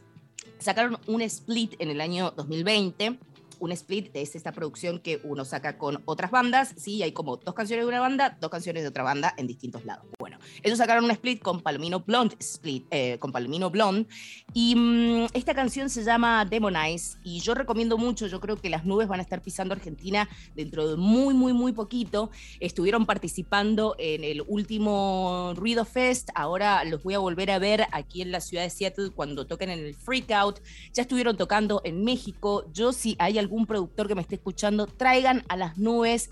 sacaron 0.59 0.97
un 1.07 1.21
split 1.23 1.73
en 1.79 1.89
el 1.89 1.99
año 1.99 2.31
2020 2.31 3.19
un 3.61 3.71
split 3.71 4.09
es 4.13 4.35
esta 4.35 4.51
producción 4.51 4.99
que 4.99 5.21
uno 5.23 5.45
saca 5.45 5.77
con 5.77 6.01
otras 6.05 6.31
bandas, 6.31 6.73
sí, 6.77 7.03
hay 7.03 7.11
como 7.11 7.37
dos 7.37 7.53
canciones 7.53 7.85
de 7.85 7.89
una 7.89 7.99
banda, 7.99 8.37
dos 8.41 8.49
canciones 8.49 8.83
de 8.83 8.89
otra 8.89 9.03
banda 9.03 9.33
en 9.37 9.47
distintos 9.47 9.85
lados. 9.85 10.05
Bueno, 10.19 10.39
ellos 10.63 10.79
sacaron 10.79 11.05
un 11.05 11.11
split 11.11 11.41
con 11.41 11.61
Palomino 11.61 11.99
Blonde, 11.99 12.35
split, 12.39 12.85
eh, 12.89 13.17
con 13.19 13.31
Palomino 13.31 13.69
Blonde, 13.69 14.07
y 14.53 14.75
mm, 14.75 15.27
esta 15.33 15.53
canción 15.53 15.89
se 15.89 16.03
llama 16.03 16.43
Demonize, 16.43 17.17
y 17.23 17.39
yo 17.39 17.53
recomiendo 17.53 17.99
mucho, 17.99 18.25
yo 18.27 18.39
creo 18.39 18.57
que 18.57 18.69
las 18.69 18.83
nubes 18.83 19.07
van 19.07 19.19
a 19.19 19.23
estar 19.23 19.41
pisando 19.41 19.75
Argentina 19.75 20.27
dentro 20.55 20.89
de 20.89 20.97
muy, 20.97 21.33
muy, 21.35 21.53
muy 21.53 21.71
poquito. 21.71 22.31
Estuvieron 22.59 23.05
participando 23.05 23.95
en 23.99 24.23
el 24.23 24.43
último 24.47 25.53
Ruido 25.55 25.85
Fest, 25.85 26.29
ahora 26.33 26.83
los 26.83 27.03
voy 27.03 27.13
a 27.13 27.19
volver 27.19 27.51
a 27.51 27.59
ver 27.59 27.85
aquí 27.91 28.23
en 28.23 28.31
la 28.31 28.41
ciudad 28.41 28.63
de 28.63 28.71
Seattle 28.71 29.11
cuando 29.11 29.45
toquen 29.45 29.69
en 29.69 29.79
el 29.79 29.93
Freakout. 29.93 30.61
Ya 30.93 31.03
estuvieron 31.03 31.37
tocando 31.37 31.81
en 31.83 32.03
México. 32.03 32.65
Yo 32.73 32.91
si 32.91 33.15
hay 33.19 33.37
algún 33.37 33.50
productor 33.65 34.07
que 34.07 34.15
me 34.15 34.21
esté 34.21 34.35
escuchando, 34.35 34.87
traigan 34.87 35.43
a 35.49 35.57
las 35.57 35.77
nubes 35.77 36.29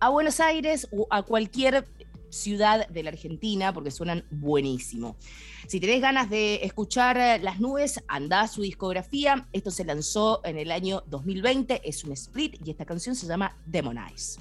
a 0.00 0.08
Buenos 0.08 0.40
Aires 0.40 0.88
o 0.92 1.06
a 1.10 1.22
cualquier 1.22 1.86
ciudad 2.30 2.88
de 2.88 3.02
la 3.02 3.10
Argentina 3.10 3.72
porque 3.72 3.90
suenan 3.90 4.24
buenísimo. 4.30 5.16
Si 5.66 5.80
tenés 5.80 6.00
ganas 6.00 6.30
de 6.30 6.64
escuchar 6.64 7.16
eh, 7.16 7.38
Las 7.40 7.60
Nubes, 7.60 8.02
anda 8.08 8.40
a 8.42 8.48
su 8.48 8.62
discografía. 8.62 9.46
Esto 9.52 9.70
se 9.70 9.84
lanzó 9.84 10.40
en 10.44 10.58
el 10.58 10.70
año 10.70 11.02
2020, 11.08 11.82
es 11.88 12.04
un 12.04 12.12
split 12.12 12.56
y 12.64 12.70
esta 12.70 12.84
canción 12.84 13.14
se 13.14 13.26
llama 13.26 13.56
Demonize. 13.66 14.40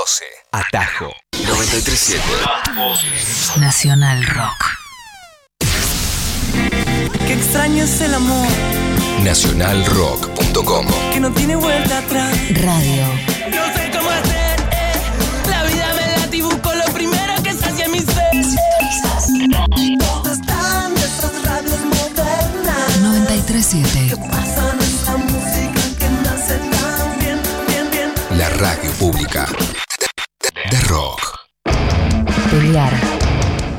12. 0.00 0.24
Atajo 0.52 1.12
937. 1.32 2.22
Nacional 3.60 4.24
Rock. 4.28 4.64
Qué 7.26 7.34
extraño 7.34 7.84
es 7.84 8.00
el 8.00 8.14
amor 8.14 8.48
Nacionalrock.com. 9.22 10.86
que 11.12 11.20
no 11.20 11.30
tiene 11.32 11.54
vuelta 11.56 11.98
atrás. 11.98 12.34
Radio. 12.62 13.04
No 13.50 13.74
sé 13.74 13.90
cómo 13.92 14.08
hacer, 14.08 14.60
eh. 14.72 15.50
La 15.50 15.64
vida 15.64 15.92
me 15.94 16.28
da 16.28 16.34
y 16.34 16.40
busco 16.40 16.72
lo 16.74 16.84
primero 16.94 17.34
que 17.42 17.52
sacia 17.52 17.86
mi 17.88 17.98
ser. 18.00 18.30
¿Dónde 19.50 20.32
están 20.32 20.96
esas 20.96 21.42
radios 21.44 21.80
modernas? 21.84 22.96
937. 23.02 24.16
Pasan 24.30 24.78
esa 24.80 25.16
música 25.18 25.82
que 25.98 26.08
me 26.08 26.28
hace 26.30 26.56
tan 26.56 27.18
bien, 27.18 27.42
bien, 27.68 27.90
bien. 27.90 28.38
La 28.38 28.48
radio 28.48 28.90
pública 28.92 29.46
de, 30.70 30.80
rock. 30.82 31.20
Pelear. 32.50 32.92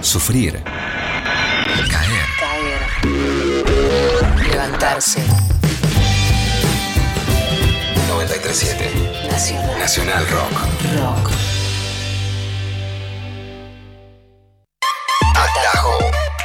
Sufrir. 0.01 0.61
Caer. 1.89 2.27
Levantarse. 4.51 5.23
937. 8.07 9.29
Nacional 9.29 9.79
Nacional 9.79 10.27
Rock. 10.27 10.51
Rock. 10.97 11.31
Atajo. 15.35 15.97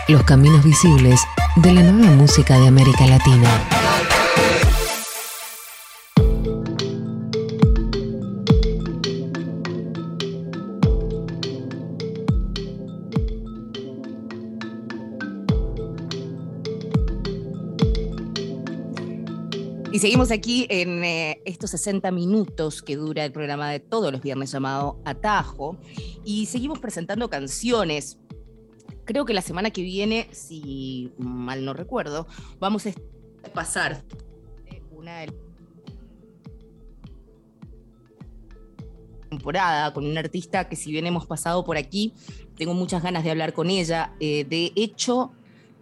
Los 0.08 0.22
caminos 0.24 0.62
visibles 0.64 1.20
de 1.56 1.72
la 1.72 1.82
nueva 1.82 2.14
música 2.14 2.58
de 2.58 2.68
América 2.68 3.06
Latina. 3.06 3.75
Y 19.96 19.98
seguimos 19.98 20.30
aquí 20.30 20.66
en 20.68 21.02
eh, 21.04 21.40
estos 21.46 21.70
60 21.70 22.10
minutos 22.10 22.82
que 22.82 22.96
dura 22.96 23.24
el 23.24 23.32
programa 23.32 23.70
de 23.70 23.80
todos 23.80 24.12
los 24.12 24.20
viernes 24.20 24.52
llamado 24.52 25.00
Atajo. 25.06 25.78
Y 26.22 26.44
seguimos 26.44 26.80
presentando 26.80 27.30
canciones. 27.30 28.18
Creo 29.06 29.24
que 29.24 29.32
la 29.32 29.40
semana 29.40 29.70
que 29.70 29.80
viene, 29.80 30.28
si 30.32 31.14
mal 31.16 31.64
no 31.64 31.72
recuerdo, 31.72 32.26
vamos 32.58 32.86
a 32.86 32.92
pasar 33.54 34.04
una 34.90 35.20
de 35.20 35.32
temporada 39.30 39.94
con 39.94 40.04
una 40.04 40.20
artista 40.20 40.68
que 40.68 40.76
si 40.76 40.92
bien 40.92 41.06
hemos 41.06 41.26
pasado 41.26 41.64
por 41.64 41.78
aquí, 41.78 42.12
tengo 42.54 42.74
muchas 42.74 43.02
ganas 43.02 43.24
de 43.24 43.30
hablar 43.30 43.54
con 43.54 43.70
ella. 43.70 44.12
Eh, 44.20 44.44
de 44.44 44.72
hecho, 44.76 45.32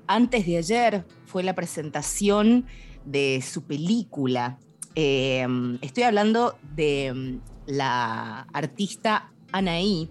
antes 0.07 0.47
de 0.47 0.59
ayer 0.59 1.05
fue 1.27 1.43
la 1.43 1.57
presentación 1.57 2.67
de 3.05 3.43
su 3.43 3.63
película. 3.63 4.59
Eh, 4.95 5.47
estoy 5.81 6.05
hablando 6.05 6.57
de 6.75 7.13
mm, 7.13 7.41
la 7.67 8.41
artista 8.53 9.33
Anaí. 9.53 10.09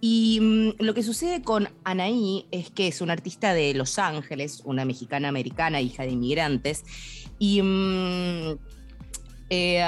Y 0.00 0.38
mm, 0.40 0.82
lo 0.82 0.94
que 0.94 1.02
sucede 1.02 1.42
con 1.42 1.68
Anaí 1.84 2.46
es 2.50 2.70
que 2.70 2.88
es 2.88 3.00
una 3.00 3.12
artista 3.12 3.52
de 3.52 3.74
Los 3.74 3.98
Ángeles, 3.98 4.62
una 4.64 4.84
mexicana 4.84 5.28
americana, 5.28 5.80
hija 5.80 6.04
de 6.04 6.10
inmigrantes. 6.10 6.84
Y 7.38 7.62
mm, 7.62 8.58
eh, 9.50 9.84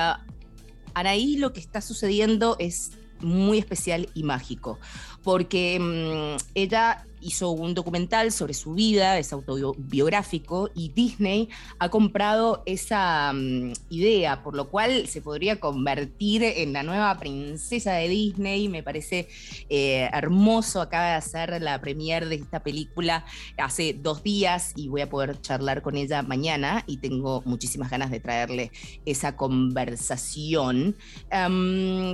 Anaí 0.95 1.37
lo 1.37 1.53
que 1.53 1.61
está 1.61 1.81
sucediendo 1.81 2.57
es 2.59 2.93
muy 3.21 3.59
especial 3.59 4.09
y 4.15 4.23
mágico, 4.23 4.79
porque 5.23 5.79
mm, 5.79 6.43
ella 6.55 7.05
hizo 7.21 7.51
un 7.51 7.75
documental 7.75 8.33
sobre 8.33 8.55
su 8.55 8.75
vida, 8.75 9.19
es 9.19 9.33
autobiográfico, 9.33 10.71
y 10.75 10.91
Disney 10.91 11.49
ha 11.79 11.89
comprado 11.89 12.63
esa 12.67 13.33
mm, 13.33 13.73
idea, 13.91 14.43
por 14.43 14.55
lo 14.55 14.69
cual 14.69 15.07
se 15.07 15.21
podría 15.21 15.61
convertir 15.61 16.43
en 16.43 16.73
la 16.73 16.83
nueva 16.83 17.19
princesa 17.19 17.93
de 17.93 18.09
Disney. 18.09 18.69
Me 18.69 18.83
parece 18.83 19.29
eh, 19.69 20.09
hermoso. 20.13 20.81
Acaba 20.81 21.09
de 21.09 21.15
hacer 21.15 21.61
la 21.63 21.81
premiere 21.81 22.27
de 22.27 22.37
esta 22.37 22.61
película 22.61 23.25
hace 23.59 23.95
dos 23.95 24.23
días 24.23 24.73
y 24.77 24.89
voy 24.89 25.03
a 25.03 25.11
poder 25.11 25.41
charlar 25.41 25.83
con 25.83 25.97
ella 25.97 26.23
mañana 26.23 26.85
y 26.87 26.99
tengo 26.99 27.43
muchísimas 27.45 27.91
ganas 27.91 28.11
de 28.11 28.21
traerle 28.21 28.73
esa 29.05 29.37
conversación. 29.37 30.97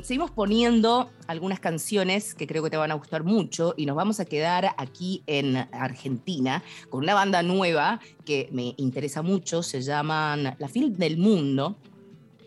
seguimos 0.02 0.30
poniendo 0.30 1.10
algunas 1.26 1.60
canciones 1.60 2.34
que 2.34 2.46
creo 2.46 2.62
que 2.62 2.70
te 2.70 2.76
van 2.76 2.92
a 2.92 2.95
gustar 2.96 3.24
mucho 3.24 3.74
y 3.76 3.86
nos 3.86 3.96
vamos 3.96 4.20
a 4.20 4.24
quedar 4.24 4.74
aquí 4.76 5.22
en 5.26 5.56
Argentina 5.72 6.62
con 6.90 7.02
una 7.04 7.14
banda 7.14 7.42
nueva 7.42 8.00
que 8.24 8.48
me 8.52 8.74
interesa 8.76 9.22
mucho, 9.22 9.62
se 9.62 9.82
llaman 9.82 10.56
La 10.58 10.68
Film 10.68 10.94
del 10.94 11.18
Mundo. 11.18 11.76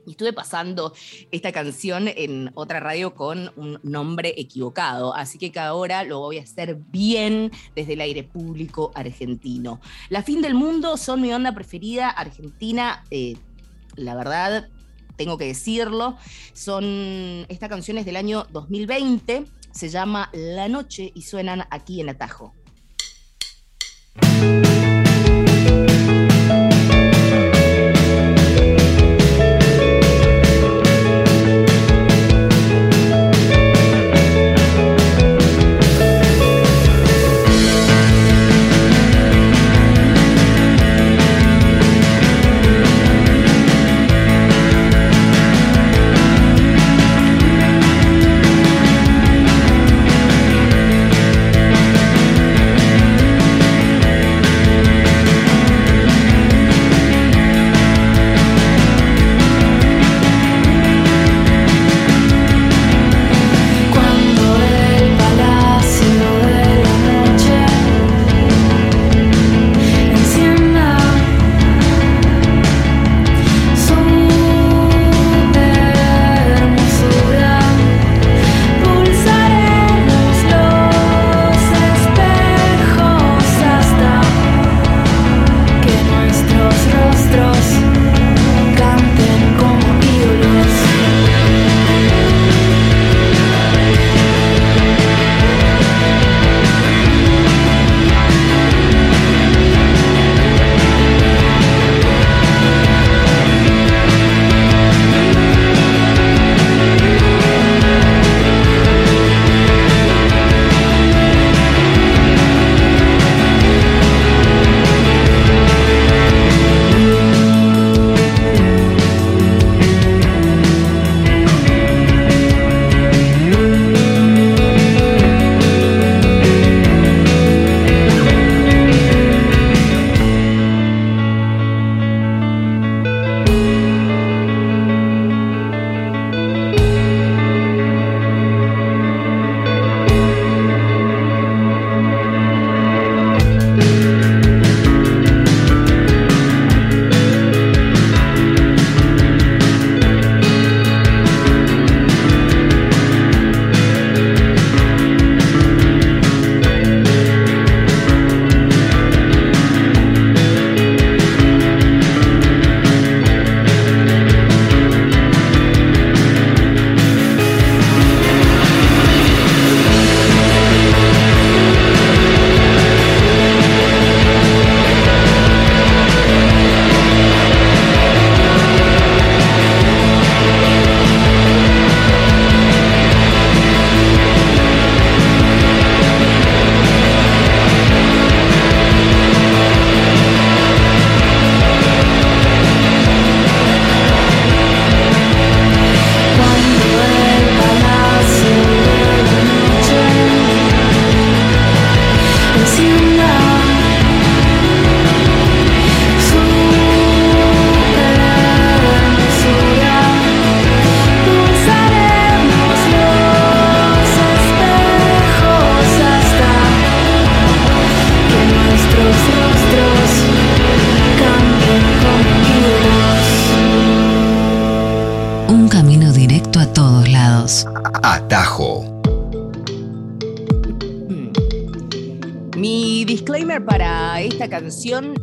Estuve 0.08 0.34
pasando 0.34 0.94
esta 1.32 1.52
canción 1.52 2.08
en 2.08 2.52
otra 2.56 2.80
radio 2.80 3.14
con 3.14 3.52
un 3.56 3.80
nombre 3.84 4.34
equivocado, 4.38 5.14
así 5.14 5.38
que 5.38 5.58
ahora 5.60 6.04
lo 6.04 6.20
voy 6.20 6.40
a 6.40 6.44
hacer 6.44 6.76
bien 6.76 7.52
desde 7.76 7.94
el 7.94 8.02
aire 8.02 8.24
público 8.24 8.92
argentino. 8.96 9.80
La 10.10 10.24
Fin 10.24 10.42
del 10.42 10.56
Mundo 10.56 10.98
son 10.98 11.22
mi 11.22 11.32
onda 11.32 11.54
preferida 11.54 12.10
argentina, 12.10 13.04
eh, 13.12 13.38
la 13.96 14.16
verdad 14.16 14.70
tengo 15.16 15.38
que 15.38 15.46
decirlo, 15.46 16.18
son 16.54 17.46
estas 17.50 17.70
canciones 17.70 18.06
del 18.06 18.16
año 18.16 18.48
2020 18.52 19.46
se 19.80 19.88
llama 19.88 20.30
La 20.34 20.68
Noche 20.68 21.10
y 21.15 21.22
suenan 21.22 21.63
aquí 21.70 22.02
en 22.02 22.10
Atajo. 22.10 22.54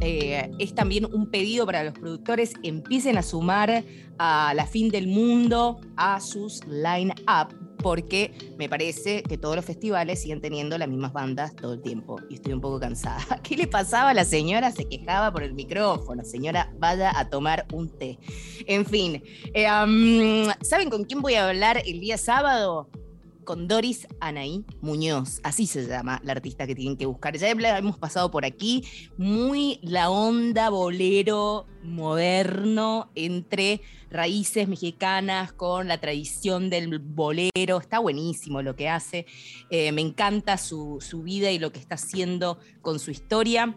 Eh, 0.01 0.51
es 0.59 0.75
también 0.75 1.05
un 1.05 1.31
pedido 1.31 1.67
para 1.67 1.85
los 1.85 1.95
productores 1.95 2.55
empiecen 2.63 3.17
a 3.17 3.23
sumar 3.23 3.85
a 4.19 4.53
la 4.55 4.67
fin 4.67 4.91
del 4.91 5.07
mundo 5.07 5.81
a 5.97 6.21
sus 6.21 6.65
line-up 6.67 7.55
porque 7.79 8.33
me 8.59 8.69
parece 8.69 9.23
que 9.23 9.39
todos 9.39 9.55
los 9.55 9.65
festivales 9.65 10.21
siguen 10.21 10.41
teniendo 10.41 10.77
las 10.79 10.89
mismas 10.89 11.13
bandas 11.13 11.55
todo 11.55 11.75
el 11.75 11.83
tiempo 11.83 12.17
y 12.29 12.35
estoy 12.35 12.53
un 12.55 12.61
poco 12.61 12.81
cansada. 12.81 13.41
¿Qué 13.45 13.57
le 13.57 13.69
pasaba 13.69 14.11
a 14.11 14.15
la 14.15 14.25
señora? 14.25 14.73
Se 14.73 14.89
quejaba 14.89 15.33
por 15.33 15.45
el 15.45 15.55
micrófono. 15.55 16.25
Señora, 16.25 16.73
vaya 16.79 17.17
a 17.17 17.29
tomar 17.29 17.67
un 17.73 17.89
té. 17.89 18.19
En 18.67 18.85
fin, 18.85 19.23
eh, 19.55 20.49
¿saben 20.63 20.91
con 20.91 21.05
quién 21.05 21.23
voy 21.23 21.35
a 21.35 21.49
hablar 21.49 21.81
el 21.87 22.01
día 22.01 22.19
sábado? 22.19 22.89
Con 23.47 23.69
Doris 23.69 24.07
Anaí 24.21 24.67
Muñoz, 24.83 25.41
así 25.43 25.67
se 25.67 25.87
llama 25.87 26.21
la 26.23 26.33
artista 26.33 26.67
que 26.67 26.75
tienen 26.75 26.99
que 26.99 27.07
buscar. 27.07 27.35
Ya 27.39 27.49
hemos 27.49 27.97
pasado 27.97 28.31
por 28.31 28.45
aquí, 28.45 28.85
muy 29.17 29.79
la 29.83 30.11
onda 30.11 30.69
bolero 30.69 31.67
moderno 31.83 33.11
entre 33.15 33.81
raíces 34.11 34.69
mexicanas 34.69 35.53
con 35.53 35.89
la 35.89 35.99
tradición 35.99 36.69
del 36.69 36.99
bolero. 36.99 37.79
Está 37.81 38.01
buenísimo 38.01 38.61
lo 38.61 38.77
que 38.77 38.91
hace. 38.91 39.25
Eh, 39.71 39.93
me 39.93 40.03
encanta 40.03 40.59
su, 40.59 41.01
vida 41.25 41.51
y 41.51 41.59
lo 41.59 41.73
que 41.73 41.79
está 41.79 41.95
haciendo 41.95 42.59
con 42.83 42.99
su 42.99 43.11
historia. 43.11 43.75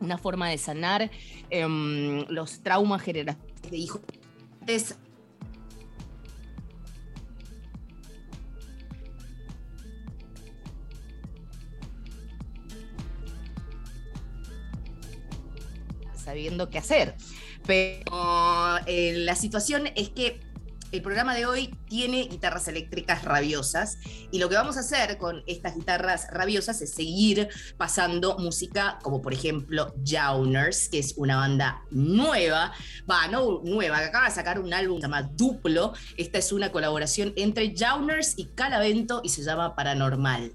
Una 0.00 0.18
forma 0.18 0.48
de 0.48 0.58
sanar 0.58 1.10
em, 1.50 2.24
los 2.28 2.60
traumas 2.60 3.02
generacionales 3.02 3.70
de 3.70 3.76
hijos 3.76 4.00
sabiendo 16.28 16.68
qué 16.68 16.76
hacer. 16.76 17.14
Pero 17.66 18.78
eh, 18.84 19.14
la 19.16 19.34
situación 19.34 19.88
es 19.96 20.10
que 20.10 20.40
el 20.92 21.00
programa 21.00 21.34
de 21.34 21.46
hoy 21.46 21.74
tiene 21.86 22.24
guitarras 22.24 22.68
eléctricas 22.68 23.22
rabiosas 23.22 23.98
y 24.30 24.38
lo 24.38 24.48
que 24.48 24.56
vamos 24.56 24.76
a 24.76 24.80
hacer 24.80 25.16
con 25.16 25.42
estas 25.46 25.74
guitarras 25.74 26.28
rabiosas 26.30 26.80
es 26.82 26.92
seguir 26.92 27.48
pasando 27.78 28.38
música 28.38 28.98
como 29.02 29.22
por 29.22 29.32
ejemplo 29.32 29.94
Jauners, 30.04 30.90
que 30.90 30.98
es 30.98 31.14
una 31.16 31.36
banda 31.36 31.82
nueva, 31.90 32.72
va, 33.10 33.26
no 33.28 33.60
nueva, 33.64 34.00
que 34.00 34.04
acaba 34.06 34.28
de 34.28 34.34
sacar 34.34 34.58
un 34.60 34.74
álbum 34.74 34.96
que 34.96 35.02
se 35.02 35.08
llama 35.08 35.22
Duplo. 35.22 35.94
Esta 36.18 36.38
es 36.38 36.52
una 36.52 36.70
colaboración 36.72 37.32
entre 37.36 37.74
Jauners 37.74 38.34
y 38.36 38.46
Calavento 38.54 39.22
y 39.24 39.30
se 39.30 39.42
llama 39.42 39.74
Paranormal. 39.74 40.52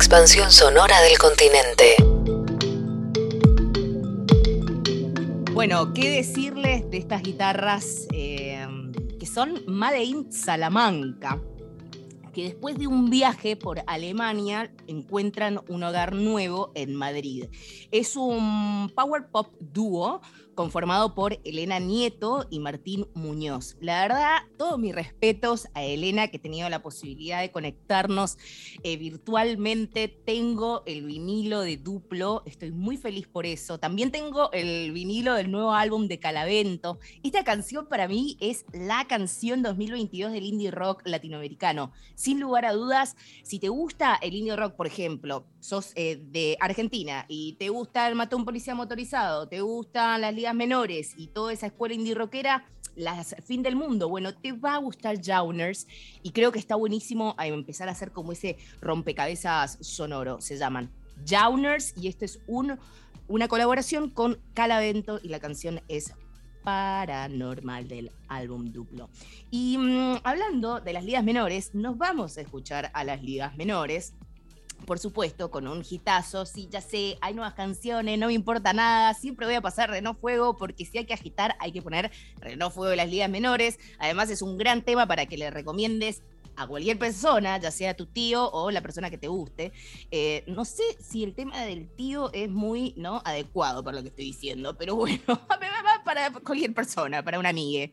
Expansión 0.00 0.50
sonora 0.50 1.02
del 1.02 1.18
continente. 1.18 1.94
Bueno, 5.52 5.92
¿qué 5.92 6.08
decirles 6.08 6.90
de 6.90 6.96
estas 6.96 7.22
guitarras 7.22 8.08
eh, 8.10 8.66
que 9.18 9.26
son 9.26 9.62
Made 9.66 10.02
in 10.02 10.32
Salamanca 10.32 11.38
que 12.32 12.44
después 12.44 12.78
de 12.78 12.86
un 12.86 13.10
viaje 13.10 13.56
por 13.56 13.82
Alemania 13.86 14.72
encuentran 14.90 15.60
un 15.68 15.82
hogar 15.82 16.14
nuevo 16.14 16.72
en 16.74 16.94
Madrid. 16.94 17.46
Es 17.90 18.16
un 18.16 18.90
power 18.94 19.28
pop 19.30 19.54
dúo 19.60 20.20
conformado 20.54 21.14
por 21.14 21.40
Elena 21.44 21.78
Nieto 21.78 22.46
y 22.50 22.58
Martín 22.58 23.06
Muñoz. 23.14 23.78
La 23.80 24.02
verdad, 24.02 24.40
todos 24.58 24.78
mis 24.78 24.94
respetos 24.94 25.68
a 25.72 25.82
Elena, 25.82 26.28
que 26.28 26.36
he 26.36 26.40
tenido 26.40 26.68
la 26.68 26.82
posibilidad 26.82 27.40
de 27.40 27.50
conectarnos 27.50 28.36
eh, 28.82 28.98
virtualmente. 28.98 30.08
Tengo 30.08 30.82
el 30.84 31.06
vinilo 31.06 31.62
de 31.62 31.78
Duplo, 31.78 32.42
estoy 32.44 32.72
muy 32.72 32.98
feliz 32.98 33.26
por 33.26 33.46
eso. 33.46 33.78
También 33.78 34.10
tengo 34.10 34.52
el 34.52 34.92
vinilo 34.92 35.32
del 35.32 35.50
nuevo 35.50 35.72
álbum 35.72 36.08
de 36.08 36.18
Calavento. 36.18 36.98
Esta 37.22 37.42
canción 37.42 37.86
para 37.86 38.06
mí 38.06 38.36
es 38.40 38.66
la 38.72 39.06
canción 39.06 39.62
2022 39.62 40.32
del 40.32 40.44
indie 40.44 40.70
rock 40.70 41.02
latinoamericano. 41.06 41.92
Sin 42.14 42.38
lugar 42.38 42.66
a 42.66 42.74
dudas, 42.74 43.16
si 43.44 43.60
te 43.60 43.70
gusta 43.70 44.16
el 44.20 44.34
indie 44.34 44.56
rock, 44.56 44.76
por 44.80 44.86
ejemplo, 44.86 45.44
sos 45.58 45.92
eh, 45.94 46.18
de 46.30 46.56
Argentina 46.58 47.26
y 47.28 47.52
te 47.58 47.68
gusta 47.68 48.08
el 48.08 48.14
Matón 48.14 48.46
Policía 48.46 48.74
Motorizado, 48.74 49.46
te 49.46 49.60
gustan 49.60 50.22
las 50.22 50.34
ligas 50.34 50.54
menores 50.54 51.12
y 51.18 51.26
toda 51.26 51.52
esa 51.52 51.66
escuela 51.66 51.94
indie 51.94 52.14
rockera, 52.14 52.64
las 52.96 53.36
fin 53.44 53.62
del 53.62 53.76
mundo, 53.76 54.08
bueno, 54.08 54.34
te 54.34 54.52
va 54.52 54.76
a 54.76 54.78
gustar 54.78 55.20
Jauners 55.22 55.86
y 56.22 56.30
creo 56.30 56.50
que 56.50 56.58
está 56.58 56.76
buenísimo 56.76 57.34
a 57.36 57.46
empezar 57.46 57.90
a 57.90 57.92
hacer 57.92 58.10
como 58.10 58.32
ese 58.32 58.56
rompecabezas 58.80 59.76
sonoro, 59.82 60.40
se 60.40 60.56
llaman. 60.56 60.90
Jauners 61.28 61.92
y 62.00 62.08
esto 62.08 62.24
es 62.24 62.40
un, 62.46 62.78
una 63.28 63.48
colaboración 63.48 64.08
con 64.08 64.40
Calavento 64.54 65.20
y 65.22 65.28
la 65.28 65.40
canción 65.40 65.82
es 65.88 66.14
paranormal 66.62 67.86
del 67.86 68.12
álbum 68.28 68.72
duplo. 68.72 69.10
Y 69.50 69.76
mm, 69.76 70.20
hablando 70.24 70.80
de 70.80 70.94
las 70.94 71.04
ligas 71.04 71.22
menores, 71.22 71.74
nos 71.74 71.98
vamos 71.98 72.38
a 72.38 72.40
escuchar 72.40 72.90
a 72.94 73.04
las 73.04 73.22
ligas 73.22 73.56
menores 73.58 74.14
por 74.86 74.98
supuesto, 74.98 75.50
con 75.50 75.68
un 75.68 75.84
hitazo. 75.88 76.46
Sí, 76.46 76.68
ya 76.70 76.80
sé, 76.80 77.18
hay 77.20 77.34
nuevas 77.34 77.54
canciones, 77.54 78.18
no 78.18 78.26
me 78.26 78.32
importa 78.32 78.72
nada. 78.72 79.14
Siempre 79.14 79.46
voy 79.46 79.54
a 79.54 79.60
pasar 79.60 79.90
Renault 79.90 80.20
Fuego 80.20 80.56
porque 80.56 80.84
si 80.84 80.98
hay 80.98 81.04
que 81.04 81.14
agitar, 81.14 81.56
hay 81.58 81.72
que 81.72 81.82
poner 81.82 82.10
Renault 82.40 82.74
Fuego 82.74 82.90
de 82.90 82.96
las 82.96 83.08
ligas 83.08 83.30
menores. 83.30 83.78
Además, 83.98 84.30
es 84.30 84.42
un 84.42 84.58
gran 84.58 84.82
tema 84.82 85.06
para 85.06 85.26
que 85.26 85.36
le 85.36 85.50
recomiendes 85.50 86.22
a 86.56 86.66
cualquier 86.66 86.98
persona, 86.98 87.58
ya 87.58 87.70
sea 87.70 87.94
tu 87.94 88.06
tío 88.06 88.50
o 88.50 88.70
la 88.70 88.80
persona 88.80 89.10
que 89.10 89.18
te 89.18 89.28
guste. 89.28 89.72
Eh, 90.10 90.44
no 90.46 90.64
sé 90.64 90.82
si 91.00 91.24
el 91.24 91.34
tema 91.34 91.62
del 91.62 91.88
tío 91.88 92.30
es 92.32 92.48
muy 92.48 92.94
¿no? 92.96 93.22
adecuado 93.24 93.82
para 93.82 93.96
lo 93.96 94.02
que 94.02 94.08
estoy 94.08 94.26
diciendo, 94.26 94.76
pero 94.76 94.96
bueno, 94.96 95.20
para 96.04 96.32
cualquier 96.32 96.74
persona, 96.74 97.22
para 97.22 97.38
una 97.38 97.50
amiga. 97.50 97.90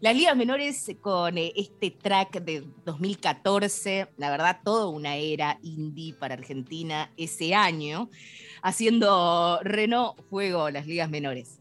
Las 0.00 0.16
ligas 0.16 0.36
menores 0.36 0.90
con 1.00 1.38
eh, 1.38 1.52
este 1.56 1.90
track 1.90 2.40
de 2.42 2.64
2014, 2.84 4.08
la 4.16 4.30
verdad, 4.30 4.60
toda 4.64 4.88
una 4.88 5.16
era 5.16 5.58
indie 5.62 6.14
para 6.14 6.34
Argentina 6.34 7.10
ese 7.16 7.54
año, 7.54 8.08
haciendo 8.62 9.60
Renault 9.62 10.20
Fuego 10.28 10.70
las 10.70 10.86
ligas 10.86 11.10
menores. 11.10 11.58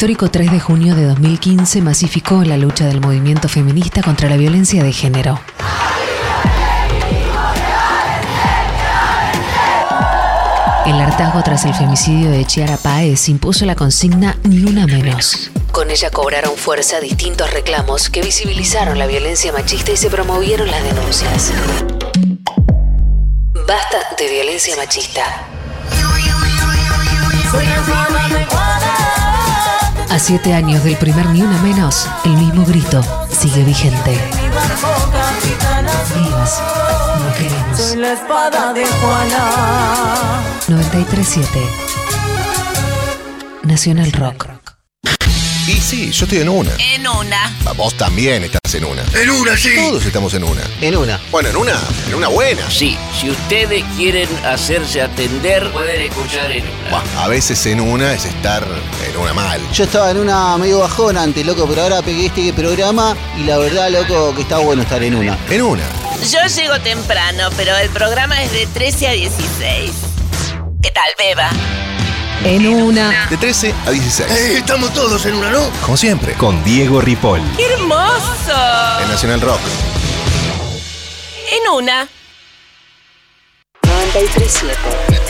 Histórico 0.00 0.30
3 0.30 0.50
de 0.50 0.60
junio 0.60 0.94
de 0.94 1.04
2015 1.04 1.82
masificó 1.82 2.42
la 2.42 2.56
lucha 2.56 2.86
del 2.86 3.02
movimiento 3.02 3.50
feminista 3.50 4.00
contra 4.02 4.30
la 4.30 4.38
violencia 4.38 4.82
de 4.82 4.94
género. 4.94 5.38
El 10.86 10.98
hartazgo 10.98 11.42
tras 11.42 11.66
el 11.66 11.74
femicidio 11.74 12.30
de 12.30 12.46
Chiara 12.46 12.78
Páez 12.78 13.28
impuso 13.28 13.66
la 13.66 13.74
consigna 13.74 14.38
Ni 14.44 14.64
una 14.64 14.86
menos. 14.86 15.50
Con 15.70 15.90
ella 15.90 16.10
cobraron 16.10 16.56
fuerza 16.56 16.98
distintos 17.00 17.52
reclamos 17.52 18.08
que 18.08 18.22
visibilizaron 18.22 18.98
la 18.98 19.06
violencia 19.06 19.52
machista 19.52 19.92
y 19.92 19.98
se 19.98 20.08
promovieron 20.08 20.70
las 20.70 20.82
denuncias. 20.82 21.52
Basta 23.68 23.98
de 24.16 24.30
violencia 24.30 24.76
machista. 24.76 25.24
A 30.10 30.18
siete 30.18 30.54
años 30.54 30.82
del 30.82 30.96
primer 30.96 31.26
Ni 31.26 31.42
Una 31.42 31.56
Menos, 31.62 32.08
el 32.24 32.32
mismo 32.32 32.64
grito 32.64 33.00
sigue 33.30 33.62
vigente. 33.62 34.18
Vivas, 36.14 36.60
no 37.18 37.32
queremos. 37.38 37.96
la 37.96 38.12
espada 38.12 38.72
de 38.72 38.84
Juana. 38.86 39.50
937 40.68 41.60
Nacional 43.62 44.10
Rock. 44.12 44.59
Y 45.66 45.80
sí, 45.80 46.10
yo 46.10 46.24
estoy 46.24 46.38
en 46.38 46.48
una. 46.48 46.70
En 46.78 47.06
una. 47.06 47.56
Ah, 47.66 47.72
Vos 47.76 47.94
también 47.94 48.42
estás 48.42 48.74
en 48.74 48.84
una. 48.84 49.02
En 49.14 49.30
una, 49.30 49.56
sí. 49.56 49.70
Todos 49.76 50.04
estamos 50.04 50.34
en 50.34 50.44
una. 50.44 50.62
En 50.80 50.96
una. 50.96 51.20
Bueno, 51.30 51.50
en 51.50 51.56
una, 51.56 51.78
en 52.08 52.14
una 52.14 52.28
buena. 52.28 52.68
Sí, 52.70 52.96
si 53.18 53.30
ustedes 53.30 53.84
quieren 53.96 54.28
hacerse 54.44 55.02
atender, 55.02 55.70
pueden 55.70 56.00
escuchar 56.02 56.50
en 56.50 56.64
una. 56.64 56.90
Buah, 56.90 57.24
a 57.24 57.28
veces 57.28 57.64
en 57.66 57.80
una 57.80 58.12
es 58.12 58.24
estar 58.24 58.66
en 59.08 59.16
una 59.16 59.32
mal. 59.32 59.60
Yo 59.72 59.84
estaba 59.84 60.10
en 60.10 60.18
una 60.18 60.56
medio 60.58 60.80
bajón 60.80 61.16
antes, 61.16 61.44
loco, 61.46 61.66
pero 61.68 61.82
ahora 61.82 62.02
pegué 62.02 62.26
este 62.26 62.52
programa 62.52 63.16
y 63.38 63.44
la 63.44 63.58
verdad, 63.58 63.90
loco, 63.90 64.34
que 64.34 64.42
está 64.42 64.58
bueno 64.58 64.82
estar 64.82 65.02
en 65.02 65.14
una. 65.14 65.38
En 65.50 65.62
una. 65.62 65.84
Yo 66.30 66.38
llego 66.54 66.80
temprano, 66.80 67.48
pero 67.56 67.76
el 67.76 67.90
programa 67.90 68.42
es 68.42 68.50
de 68.52 68.66
13 68.66 69.08
a 69.08 69.12
16. 69.12 69.90
¿Qué 70.82 70.90
tal, 70.90 71.10
Beba? 71.18 71.50
En 72.44 72.66
una. 72.66 73.28
De 73.28 73.36
13 73.36 73.74
a 73.86 73.90
16. 73.90 74.30
Eh, 74.30 74.58
estamos 74.58 74.92
todos 74.94 75.26
en 75.26 75.34
una, 75.34 75.50
¿no? 75.50 75.60
Como 75.82 75.96
siempre. 75.96 76.32
Con 76.34 76.62
Diego 76.64 77.00
Ripoll. 77.00 77.42
¡Qué 77.56 77.66
hermoso! 77.74 78.54
En 79.02 79.08
Nacional 79.08 79.40
Rock. 79.42 79.60
En 81.52 81.70
una. 81.70 82.08
937 83.82 84.74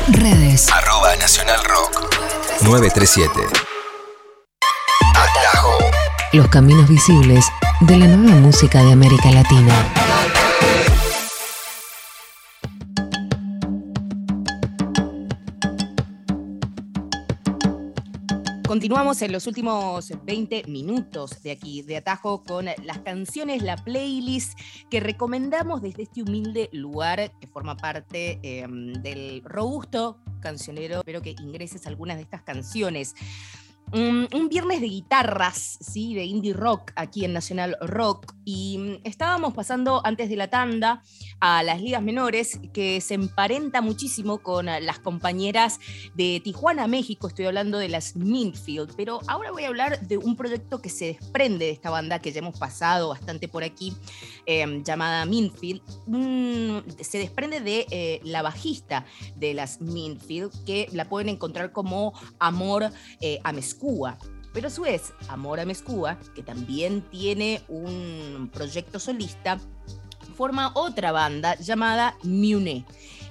Redes. 0.08 0.70
Arroba 0.70 1.16
Nacional 1.16 1.64
Rock. 1.64 2.14
937. 2.62 3.40
Atajo. 5.14 5.78
Los 6.32 6.48
caminos 6.48 6.88
visibles 6.88 7.44
de 7.80 7.98
la 7.98 8.06
nueva 8.06 8.38
música 8.38 8.82
de 8.84 8.92
América 8.92 9.30
Latina. 9.32 9.74
Continuamos 18.80 19.20
en 19.20 19.30
los 19.30 19.46
últimos 19.46 20.10
20 20.24 20.64
minutos 20.66 21.42
de 21.42 21.50
aquí, 21.50 21.82
de 21.82 21.98
Atajo, 21.98 22.42
con 22.42 22.64
las 22.64 22.98
canciones, 23.00 23.62
la 23.62 23.76
playlist 23.76 24.58
que 24.88 25.00
recomendamos 25.00 25.82
desde 25.82 26.04
este 26.04 26.22
humilde 26.22 26.70
lugar 26.72 27.30
que 27.38 27.46
forma 27.46 27.76
parte 27.76 28.40
eh, 28.42 28.66
del 28.70 29.42
robusto 29.44 30.16
cancionero. 30.40 31.00
Espero 31.00 31.20
que 31.20 31.36
ingreses 31.42 31.86
algunas 31.86 32.16
de 32.16 32.22
estas 32.22 32.40
canciones. 32.40 33.14
Un, 33.92 34.28
viernes 34.48 34.80
de 34.80 34.88
guitarras, 34.88 35.78
¿sí? 35.80 36.14
de 36.14 36.24
indie 36.24 36.52
rock 36.52 36.92
aquí 36.96 37.24
en 37.24 37.32
Nacional 37.32 37.76
Rock. 37.80 38.34
Y 38.44 38.78
mm, 38.78 39.06
estábamos 39.06 39.54
pasando 39.54 40.00
antes 40.04 40.28
de 40.28 40.36
la 40.36 40.48
tanda 40.48 41.02
a 41.40 41.62
las 41.62 41.80
ligas 41.80 42.02
menores, 42.02 42.58
que 42.72 43.00
se 43.00 43.14
emparenta 43.14 43.80
muchísimo 43.80 44.38
con 44.38 44.68
eh, 44.68 44.80
las 44.80 44.98
compañeras 44.98 45.80
de 46.14 46.40
Tijuana, 46.42 46.86
México. 46.86 47.28
Estoy 47.28 47.46
hablando 47.46 47.78
de 47.78 47.88
las 47.88 48.16
Minfield. 48.16 48.94
Pero 48.96 49.20
ahora 49.26 49.50
voy 49.50 49.64
a 49.64 49.68
hablar 49.68 50.00
de 50.00 50.18
un 50.18 50.36
proyecto 50.36 50.80
que 50.80 50.88
se 50.88 51.06
desprende 51.06 51.66
de 51.66 51.70
esta 51.70 51.90
banda 51.90 52.20
que 52.20 52.32
ya 52.32 52.40
hemos 52.40 52.58
pasado 52.58 53.08
bastante 53.08 53.48
por 53.48 53.64
aquí, 53.64 53.94
eh, 54.46 54.82
llamada 54.84 55.24
Minfield. 55.26 55.82
Mm, 56.06 56.78
se 57.00 57.18
desprende 57.18 57.60
de 57.60 57.86
eh, 57.90 58.20
la 58.24 58.42
bajista 58.42 59.04
de 59.36 59.54
las 59.54 59.80
Minfield, 59.80 60.64
que 60.64 60.88
la 60.92 61.08
pueden 61.08 61.28
encontrar 61.28 61.72
como 61.72 62.12
Amor 62.38 62.90
eh, 63.20 63.40
Amezcúa. 63.80 64.18
Pero 64.52 64.66
a 64.66 64.70
su 64.70 64.82
vez, 64.82 65.12
Amor 65.28 65.60
Amezcúa, 65.60 66.18
que 66.34 66.42
también 66.42 67.02
tiene 67.02 67.62
un 67.68 68.50
proyecto 68.52 68.98
solista, 68.98 69.60
forma 70.36 70.72
otra 70.74 71.12
banda 71.12 71.56
llamada 71.58 72.16
Mune. 72.24 72.84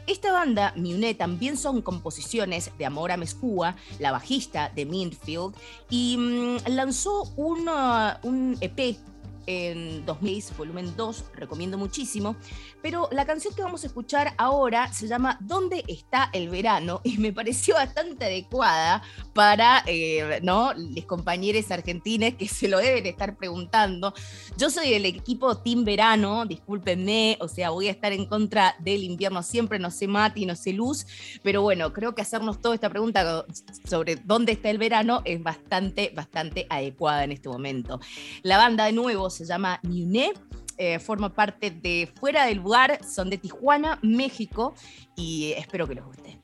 Esta 0.08 0.32
banda, 0.32 0.74
Mune, 0.78 1.14
también 1.14 1.58
son 1.58 1.82
composiciones 1.82 2.72
de 2.78 2.86
Amor 2.86 3.12
Amezcúa, 3.12 3.76
la 4.00 4.12
bajista 4.12 4.72
de 4.74 4.86
Minfield, 4.86 5.54
y 5.89 6.18
mm, 6.18 6.58
lanzó 6.70 7.24
una- 7.36 8.20
un 8.24 8.58
EP 8.62 8.97
en 9.45 10.05
2006, 10.05 10.57
volumen 10.57 10.93
2, 10.95 11.25
recomiendo 11.33 11.77
muchísimo. 11.77 12.35
Pero 12.81 13.09
la 13.11 13.25
canción 13.25 13.53
que 13.53 13.61
vamos 13.61 13.83
a 13.83 13.87
escuchar 13.87 14.33
ahora 14.37 14.91
se 14.93 15.07
llama 15.07 15.37
¿Dónde 15.41 15.83
está 15.87 16.29
el 16.33 16.49
verano? 16.49 17.01
Y 17.03 17.17
me 17.17 17.33
pareció 17.33 17.75
bastante 17.75 18.25
adecuada 18.25 19.01
para 19.33 19.83
eh, 19.87 20.39
¿no? 20.43 20.73
los 20.73 21.05
compañeros 21.05 21.71
argentines 21.71 22.35
que 22.35 22.47
se 22.47 22.67
lo 22.67 22.77
deben 22.77 23.05
estar 23.05 23.35
preguntando. 23.35 24.13
Yo 24.57 24.69
soy 24.69 24.91
del 24.91 25.05
equipo 25.05 25.57
Team 25.57 25.83
Verano, 25.83 26.45
discúlpenme, 26.45 27.37
o 27.41 27.47
sea, 27.47 27.71
voy 27.71 27.87
a 27.87 27.91
estar 27.91 28.11
en 28.11 28.25
contra 28.25 28.75
del 28.79 29.03
invierno 29.03 29.41
siempre, 29.43 29.79
no 29.79 29.91
sé 29.91 30.07
Mati, 30.07 30.45
no 30.45 30.55
sé 30.55 30.73
Luz, 30.73 31.05
pero 31.43 31.61
bueno, 31.61 31.93
creo 31.93 32.13
que 32.13 32.21
hacernos 32.21 32.61
toda 32.61 32.75
esta 32.75 32.89
pregunta 32.89 33.45
sobre 33.87 34.17
dónde 34.17 34.51
está 34.51 34.69
el 34.69 34.77
verano 34.77 35.21
es 35.25 35.41
bastante, 35.41 36.11
bastante 36.15 36.67
adecuada 36.69 37.23
en 37.23 37.31
este 37.31 37.49
momento. 37.49 37.99
La 38.43 38.57
banda 38.57 38.85
de 38.85 38.91
nuevo 38.91 39.29
se 39.39 39.45
llama 39.45 39.79
Mune. 39.83 40.33
eh, 40.77 40.97
forma 40.99 41.33
parte 41.33 41.71
de 41.71 42.09
Fuera 42.19 42.45
del 42.45 42.59
Lugar, 42.59 42.99
son 43.03 43.29
de 43.29 43.37
Tijuana, 43.37 43.99
México, 44.01 44.73
y 45.15 45.51
espero 45.57 45.85
que 45.87 45.95
les 45.95 46.03
guste. 46.05 46.38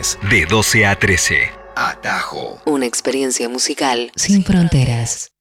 Viernes, 0.00 0.18
de 0.30 0.46
12 0.46 0.86
a 0.86 0.98
13. 0.98 1.50
Atajo. 1.76 2.60
Una 2.66 2.86
experiencia 2.86 3.48
musical 3.48 4.10
sin 4.16 4.44
fronteras. 4.44 5.32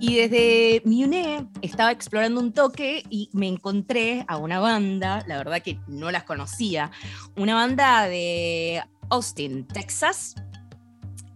Y 0.00 0.16
desde 0.16 0.82
Mune 0.84 1.46
estaba 1.62 1.92
explorando 1.92 2.40
un 2.40 2.52
toque 2.52 3.04
y 3.08 3.30
me 3.32 3.46
encontré 3.46 4.24
a 4.26 4.36
una 4.36 4.58
banda, 4.58 5.22
la 5.26 5.38
verdad 5.38 5.62
que 5.62 5.78
no 5.86 6.10
las 6.10 6.24
conocía, 6.24 6.90
una 7.36 7.54
banda 7.54 8.06
de 8.08 8.82
Austin, 9.10 9.66
Texas, 9.66 10.34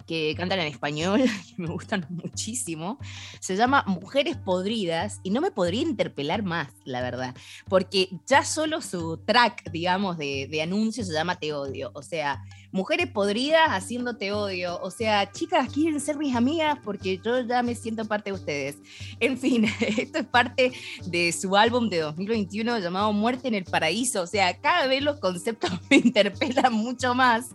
que 0.06 0.34
cantan 0.36 0.60
en 0.60 0.68
español, 0.68 1.22
que 1.56 1.62
me 1.62 1.68
gustan 1.68 2.06
muchísimo. 2.08 2.98
Se 3.40 3.56
llama 3.56 3.84
Mujeres 3.86 4.36
Podridas 4.36 5.20
y 5.22 5.30
no 5.30 5.40
me 5.40 5.50
podría 5.50 5.82
interpelar 5.82 6.42
más, 6.42 6.68
la 6.84 7.02
verdad, 7.02 7.34
porque 7.68 8.08
ya 8.26 8.44
solo 8.44 8.80
su 8.80 9.18
track, 9.18 9.70
digamos, 9.70 10.18
de, 10.18 10.48
de 10.50 10.66
se 10.92 11.12
llama 11.12 11.38
Te 11.38 11.52
odio. 11.52 11.90
O 11.94 12.02
sea, 12.02 12.42
Mujeres 12.76 13.06
Podridas 13.06 13.70
haciendo 13.70 14.16
Te 14.18 14.32
odio. 14.32 14.78
O 14.82 14.90
sea, 14.90 15.32
chicas, 15.32 15.72
quieren 15.72 15.98
ser 15.98 16.18
mis 16.18 16.36
amigas 16.36 16.78
porque 16.84 17.18
yo 17.24 17.40
ya 17.40 17.62
me 17.62 17.74
siento 17.74 18.04
parte 18.04 18.28
de 18.30 18.34
ustedes. 18.36 18.76
En 19.18 19.38
fin, 19.38 19.64
esto 19.80 20.18
es 20.18 20.26
parte 20.26 20.72
de 21.06 21.32
su 21.32 21.56
álbum 21.56 21.88
de 21.88 22.00
2021 22.00 22.78
llamado 22.80 23.14
Muerte 23.14 23.48
en 23.48 23.54
el 23.54 23.64
Paraíso. 23.64 24.20
O 24.20 24.26
sea, 24.26 24.60
cada 24.60 24.86
vez 24.88 25.02
los 25.02 25.18
conceptos 25.20 25.70
me 25.90 25.96
interpelan 25.96 26.74
mucho 26.74 27.14
más. 27.14 27.46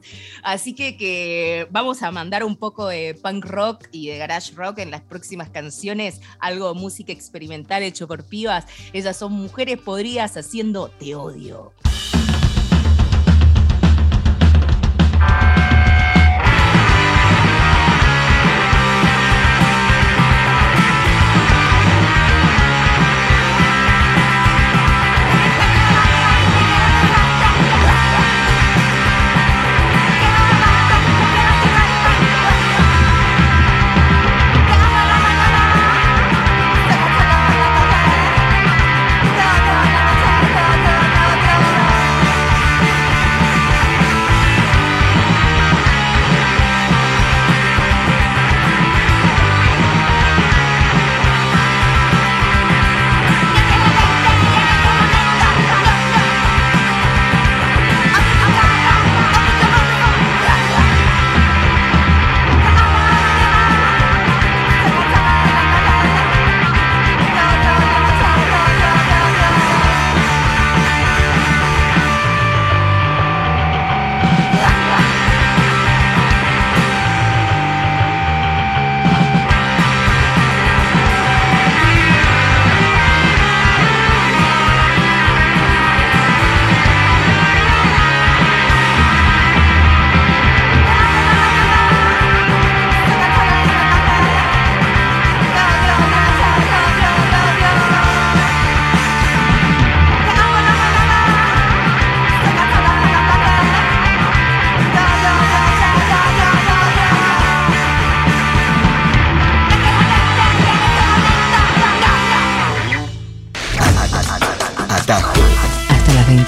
Así 0.41 0.73
que, 0.73 0.97
que 0.97 1.67
vamos 1.69 2.01
a 2.01 2.11
mandar 2.11 2.43
un 2.43 2.55
poco 2.55 2.87
de 2.87 3.13
punk 3.13 3.45
rock 3.45 3.89
y 3.91 4.07
de 4.07 4.17
garage 4.17 4.55
rock 4.55 4.79
en 4.79 4.89
las 4.89 5.01
próximas 5.01 5.51
canciones, 5.51 6.19
algo 6.39 6.73
de 6.73 6.79
música 6.79 7.11
experimental 7.11 7.83
hecho 7.83 8.07
por 8.07 8.25
pibas. 8.25 8.65
Ellas 8.91 9.17
son 9.17 9.33
mujeres 9.33 9.77
podridas 9.77 10.35
haciendo 10.35 10.87
Te 10.89 11.13
odio. 11.13 11.73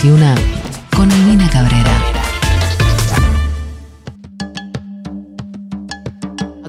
21 0.03 0.35
con. 0.91 1.62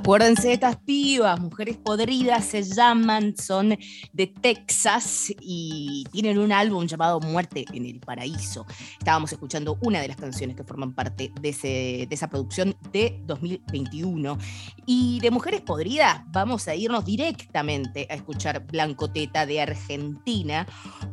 Acuérdense 0.05 0.49
de 0.49 0.53
estas 0.53 0.77
pibas, 0.77 1.41
mujeres 1.41 1.79
podridas 1.79 2.45
se 2.45 2.63
llaman, 2.63 3.35
son 3.39 3.75
de 4.13 4.27
Texas 4.27 5.33
y 5.41 6.05
tienen 6.13 6.39
un 6.39 6.53
álbum 6.53 6.87
llamado 6.87 7.21
Muerte 7.21 7.65
en 7.73 7.87
el 7.87 8.01
Paraíso. 8.01 8.67
Estábamos 8.99 9.33
escuchando 9.33 9.79
una 9.81 10.03
de 10.03 10.09
las 10.09 10.19
canciones 10.19 10.57
que 10.57 10.63
forman 10.63 10.93
parte 10.93 11.33
de, 11.41 12.07
de 12.07 12.15
esa 12.15 12.29
producción 12.29 12.77
de 12.93 13.19
2021. 13.25 14.37
Y 14.85 15.21
de 15.21 15.31
Mujeres 15.31 15.63
Podridas 15.63 16.21
vamos 16.27 16.69
a 16.69 16.75
irnos 16.75 17.07
directamente 17.07 18.07
a 18.11 18.15
escuchar 18.15 18.67
Blanco 18.67 19.11
Teta 19.11 19.47
de 19.47 19.63
Argentina, 19.63 20.67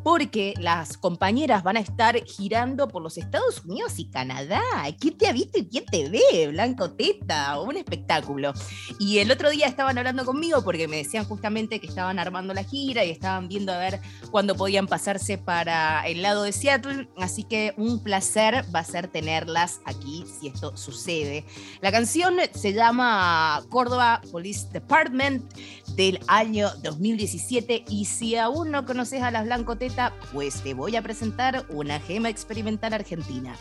porque 0.04 0.54
las 0.60 0.98
compañeras 0.98 1.64
van 1.64 1.78
a 1.78 1.80
estar 1.80 2.22
girando 2.26 2.90
por 2.90 3.02
los 3.02 3.18
Estados 3.18 3.64
Unidos 3.64 3.98
y 4.00 4.10
Canadá. 4.10 4.62
¿Quién 5.00 5.18
te 5.18 5.30
ha 5.30 5.32
visto 5.32 5.60
y 5.60 5.70
quién 5.70 5.86
te 5.86 6.10
ve? 6.10 6.50
Blanco 6.50 6.92
Teta, 6.92 7.58
un 7.62 7.78
espectáculo. 7.78 8.52
Y 9.00 9.20
el 9.20 9.32
otro 9.32 9.50
día 9.50 9.68
estaban 9.68 9.98
hablando 9.98 10.26
conmigo 10.26 10.64
porque 10.64 10.88
me 10.88 10.98
decían 10.98 11.26
justamente 11.26 11.80
que 11.80 11.88
estaban 11.88 12.20
armando 12.20 12.54
la 12.54 12.64
gira 12.64 13.04
y 13.04 13.12
estaban 13.12 13.48
viendo 13.48 13.72
a 13.74 13.78
ver 13.78 14.00
cuándo 14.32 14.56
podían 14.56 14.88
pasarse 14.88 15.38
para 15.38 16.02
el 16.08 16.22
lado 16.22 16.44
de 16.44 16.52
Seattle. 16.52 17.08
Así 17.18 17.44
que 17.44 17.74
un 17.78 18.04
placer 18.04 18.66
va 18.74 18.80
a 18.80 18.84
ser 18.84 19.08
tenerlas 19.08 19.82
aquí 19.86 20.26
si 20.40 20.48
esto 20.48 20.76
sucede. 20.76 21.46
La 21.82 21.92
canción 21.92 22.36
se 22.54 22.74
llama 22.74 23.64
Córdoba 23.70 24.22
Police 24.32 24.68
Department 24.72 25.44
del 25.96 26.20
año 26.28 26.70
2017 26.84 27.86
y 27.90 28.06
si 28.06 28.36
aún 28.36 28.72
no 28.72 28.86
conoces 28.86 29.22
a 29.22 29.32
las 29.32 29.46
Blanco 29.46 29.78
Teta, 29.78 30.14
pues 30.32 30.62
te 30.62 30.74
voy 30.74 30.96
a 30.96 31.02
presentar 31.02 31.66
una 31.70 32.00
gema 32.00 32.30
experimental 32.30 32.94
argentina. 32.94 33.56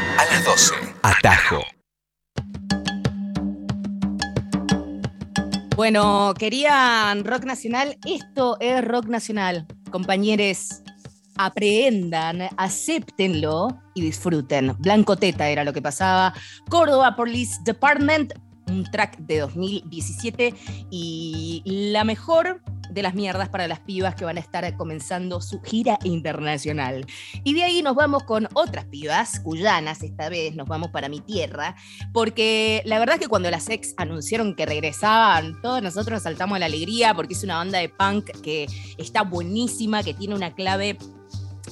a 0.00 0.24
las 0.24 0.44
12. 0.44 0.74
Atajo. 1.02 1.62
Bueno, 5.76 6.34
querían 6.38 7.24
rock 7.24 7.44
nacional. 7.44 7.98
Esto 8.06 8.56
es 8.60 8.84
rock 8.84 9.06
nacional. 9.06 9.66
Compañeros, 9.90 10.82
aprehendan, 11.36 12.42
acéptenlo 12.56 13.68
y 13.94 14.02
disfruten. 14.02 14.74
Blanco 14.78 15.16
Teta 15.16 15.48
era 15.48 15.64
lo 15.64 15.72
que 15.72 15.82
pasaba. 15.82 16.34
Córdoba 16.68 17.16
Police 17.16 17.58
Department, 17.64 18.32
un 18.68 18.84
track 18.90 19.18
de 19.18 19.40
2017 19.40 20.54
y 20.90 21.62
la 21.64 22.04
mejor 22.04 22.62
de 22.92 23.02
las 23.02 23.14
mierdas 23.14 23.48
para 23.48 23.66
las 23.66 23.80
pibas 23.80 24.14
que 24.14 24.24
van 24.24 24.36
a 24.36 24.40
estar 24.40 24.76
comenzando 24.76 25.40
su 25.40 25.60
gira 25.62 25.98
internacional. 26.04 27.06
Y 27.44 27.54
de 27.54 27.64
ahí 27.64 27.82
nos 27.82 27.94
vamos 27.94 28.24
con 28.24 28.48
otras 28.54 28.84
pibas, 28.86 29.40
cuyanas 29.40 30.02
esta 30.02 30.28
vez, 30.28 30.54
nos 30.54 30.68
vamos 30.68 30.90
para 30.90 31.08
mi 31.08 31.20
tierra, 31.20 31.76
porque 32.12 32.82
la 32.84 32.98
verdad 32.98 33.16
es 33.16 33.22
que 33.22 33.28
cuando 33.28 33.50
las 33.50 33.68
ex 33.68 33.94
anunciaron 33.96 34.54
que 34.54 34.66
regresaban, 34.66 35.60
todos 35.62 35.82
nosotros 35.82 36.22
saltamos 36.22 36.56
a 36.56 36.60
la 36.60 36.66
alegría 36.66 37.14
porque 37.14 37.34
es 37.34 37.42
una 37.44 37.56
banda 37.56 37.78
de 37.78 37.88
punk 37.88 38.30
que 38.42 38.66
está 38.98 39.22
buenísima, 39.22 40.02
que 40.02 40.14
tiene 40.14 40.34
una 40.34 40.54
clave 40.54 40.98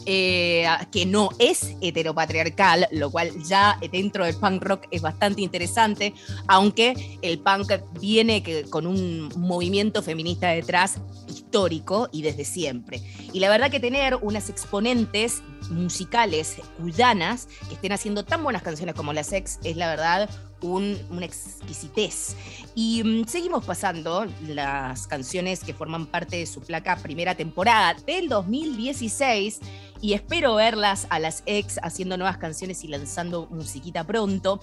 eh, 0.06 0.66
que 0.90 1.06
no 1.06 1.30
es 1.38 1.74
heteropatriarcal, 1.80 2.88
lo 2.92 3.10
cual 3.10 3.30
ya 3.42 3.78
dentro 3.92 4.24
del 4.24 4.36
punk 4.36 4.62
rock 4.62 4.86
es 4.90 5.02
bastante 5.02 5.42
interesante, 5.42 6.14
aunque 6.46 7.18
el 7.22 7.38
punk 7.40 7.72
viene 8.00 8.42
con 8.70 8.86
un 8.86 9.28
movimiento 9.36 10.02
feminista 10.02 10.48
detrás 10.48 10.98
histórico 11.28 12.08
y 12.12 12.22
desde 12.22 12.44
siempre. 12.44 13.02
Y 13.32 13.40
la 13.40 13.48
verdad 13.48 13.70
que 13.70 13.80
tener 13.80 14.16
unas 14.16 14.48
exponentes 14.48 15.42
musicales 15.70 16.56
cuyanas 16.78 17.48
que 17.68 17.74
estén 17.74 17.92
haciendo 17.92 18.24
tan 18.24 18.42
buenas 18.42 18.62
canciones 18.62 18.94
como 18.94 19.12
las 19.12 19.32
ex 19.32 19.58
es 19.62 19.76
la 19.76 19.88
verdad 19.88 20.30
un, 20.62 20.96
una 21.10 21.26
exquisitez. 21.26 22.36
Y 22.74 23.02
mm, 23.02 23.26
seguimos 23.26 23.64
pasando 23.64 24.26
las 24.46 25.06
canciones 25.06 25.64
que 25.64 25.74
forman 25.74 26.06
parte 26.06 26.36
de 26.36 26.46
su 26.46 26.60
placa 26.60 26.96
primera 26.96 27.34
temporada 27.34 27.94
del 28.06 28.28
2016 28.28 29.60
y 30.00 30.14
espero 30.14 30.54
verlas 30.54 31.06
a 31.10 31.18
las 31.18 31.42
ex 31.46 31.78
haciendo 31.82 32.16
nuevas 32.16 32.38
canciones 32.38 32.84
y 32.84 32.88
lanzando 32.88 33.46
musiquita 33.50 34.04
pronto. 34.04 34.60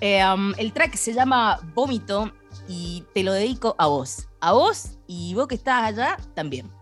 Eh, 0.00 0.22
um, 0.24 0.52
el 0.58 0.72
track 0.72 0.94
se 0.94 1.12
llama 1.12 1.60
Vómito 1.74 2.32
y 2.68 3.04
te 3.14 3.22
lo 3.22 3.32
dedico 3.32 3.74
a 3.78 3.86
vos. 3.86 4.28
A 4.40 4.52
vos 4.52 4.98
y 5.06 5.34
vos 5.34 5.46
que 5.48 5.54
estás 5.56 5.84
allá 5.84 6.16
también. 6.34 6.79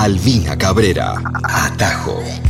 Albina 0.00 0.56
Cabrera. 0.56 1.20
Atajo. 1.44 2.49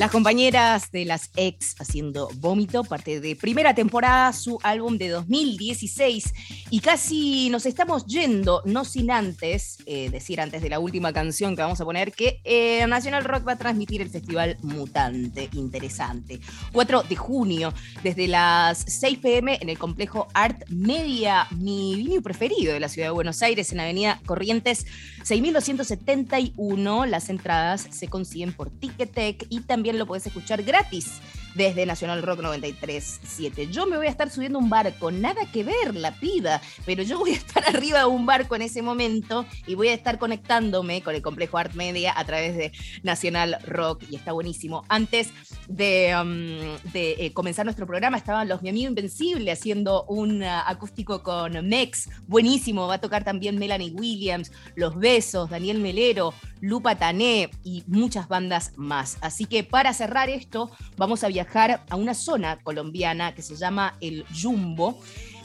Las 0.00 0.12
compañeras 0.12 0.90
de 0.92 1.04
las 1.04 1.30
ex 1.36 1.74
haciendo 1.78 2.30
vómito, 2.36 2.84
parte 2.84 3.20
de 3.20 3.36
primera 3.36 3.74
temporada, 3.74 4.32
su 4.32 4.58
álbum 4.62 4.96
de 4.96 5.10
2016. 5.10 6.32
Y 6.70 6.80
casi 6.80 7.50
nos 7.50 7.66
estamos 7.66 8.06
yendo, 8.06 8.62
no 8.64 8.86
sin 8.86 9.10
antes, 9.10 9.76
eh, 9.84 10.08
decir 10.08 10.40
antes 10.40 10.62
de 10.62 10.70
la 10.70 10.78
última 10.78 11.12
canción 11.12 11.54
que 11.54 11.60
vamos 11.60 11.82
a 11.82 11.84
poner, 11.84 12.12
que 12.12 12.40
eh, 12.44 12.86
National 12.86 13.24
Rock 13.24 13.46
va 13.46 13.52
a 13.52 13.58
transmitir 13.58 14.00
el 14.00 14.08
festival 14.08 14.56
Mutante. 14.62 15.50
Interesante. 15.52 16.40
4 16.72 17.02
de 17.02 17.16
junio, 17.16 17.74
desde 18.02 18.26
las 18.26 18.78
6 18.78 19.18
pm 19.18 19.58
en 19.60 19.68
el 19.68 19.78
complejo 19.78 20.28
Art 20.32 20.62
Media, 20.70 21.46
mi 21.50 21.96
venue 21.96 22.22
preferido 22.22 22.72
de 22.72 22.80
la 22.80 22.88
ciudad 22.88 23.08
de 23.08 23.12
Buenos 23.12 23.42
Aires, 23.42 23.70
en 23.70 23.80
Avenida 23.80 24.18
Corrientes 24.24 24.86
6271. 25.24 27.04
Las 27.04 27.28
entradas 27.28 27.86
se 27.90 28.08
consiguen 28.08 28.54
por 28.54 28.70
Ticketek 28.70 29.44
y 29.50 29.60
también 29.60 29.89
lo 29.98 30.06
puedes 30.06 30.26
escuchar 30.26 30.62
gratis 30.62 31.20
desde 31.54 31.86
Nacional 31.86 32.22
Rock 32.22 32.40
93.7. 32.40 33.70
Yo 33.70 33.86
me 33.86 33.96
voy 33.96 34.06
a 34.06 34.10
estar 34.10 34.30
subiendo 34.30 34.58
un 34.58 34.70
barco, 34.70 35.10
nada 35.10 35.46
que 35.52 35.64
ver 35.64 35.94
la 35.94 36.12
piba, 36.12 36.60
pero 36.86 37.02
yo 37.02 37.18
voy 37.18 37.30
a 37.30 37.36
estar 37.36 37.64
arriba 37.68 38.00
de 38.00 38.06
un 38.06 38.26
barco 38.26 38.56
en 38.56 38.62
ese 38.62 38.82
momento 38.82 39.46
y 39.66 39.74
voy 39.74 39.88
a 39.88 39.94
estar 39.94 40.18
conectándome 40.18 41.02
con 41.02 41.14
el 41.14 41.22
complejo 41.22 41.58
Art 41.58 41.74
Media 41.74 42.12
a 42.16 42.24
través 42.24 42.56
de 42.56 42.72
Nacional 43.02 43.58
Rock 43.66 44.04
y 44.10 44.16
está 44.16 44.32
buenísimo. 44.32 44.84
Antes 44.88 45.30
de, 45.68 46.14
um, 46.20 46.78
eh, 46.94 47.32
comenzar 47.32 47.64
nuestro 47.64 47.86
programa 47.86 48.16
estaban 48.16 48.48
los 48.48 48.62
Mi 48.62 48.70
Amigo 48.70 48.88
Invencible 48.88 49.50
haciendo 49.50 50.04
un 50.04 50.42
uh, 50.42 50.46
acústico 50.66 51.22
con 51.22 51.68
Mex, 51.68 52.08
buenísimo, 52.26 52.86
va 52.86 52.94
a 52.94 53.00
tocar 53.00 53.24
también 53.24 53.58
Melanie 53.58 53.92
Williams, 53.92 54.52
Los 54.74 54.96
Besos, 54.96 55.50
Daniel 55.50 55.80
Melero, 55.80 56.34
Lupa 56.60 56.96
Tané 56.96 57.50
y 57.64 57.84
muchas 57.86 58.28
bandas 58.28 58.72
más. 58.76 59.18
Así 59.20 59.46
que 59.46 59.64
para 59.64 59.92
cerrar 59.94 60.28
esto, 60.28 60.70
vamos 60.96 61.24
a 61.24 61.28
viajar 61.28 61.39
a 61.88 61.96
una 61.96 62.14
zona 62.14 62.58
colombiana 62.62 63.34
que 63.34 63.42
se 63.42 63.56
llama 63.56 63.96
el 64.00 64.24
Jumbo 64.40 65.00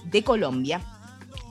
de 0.06 0.24
Colombia 0.24 0.82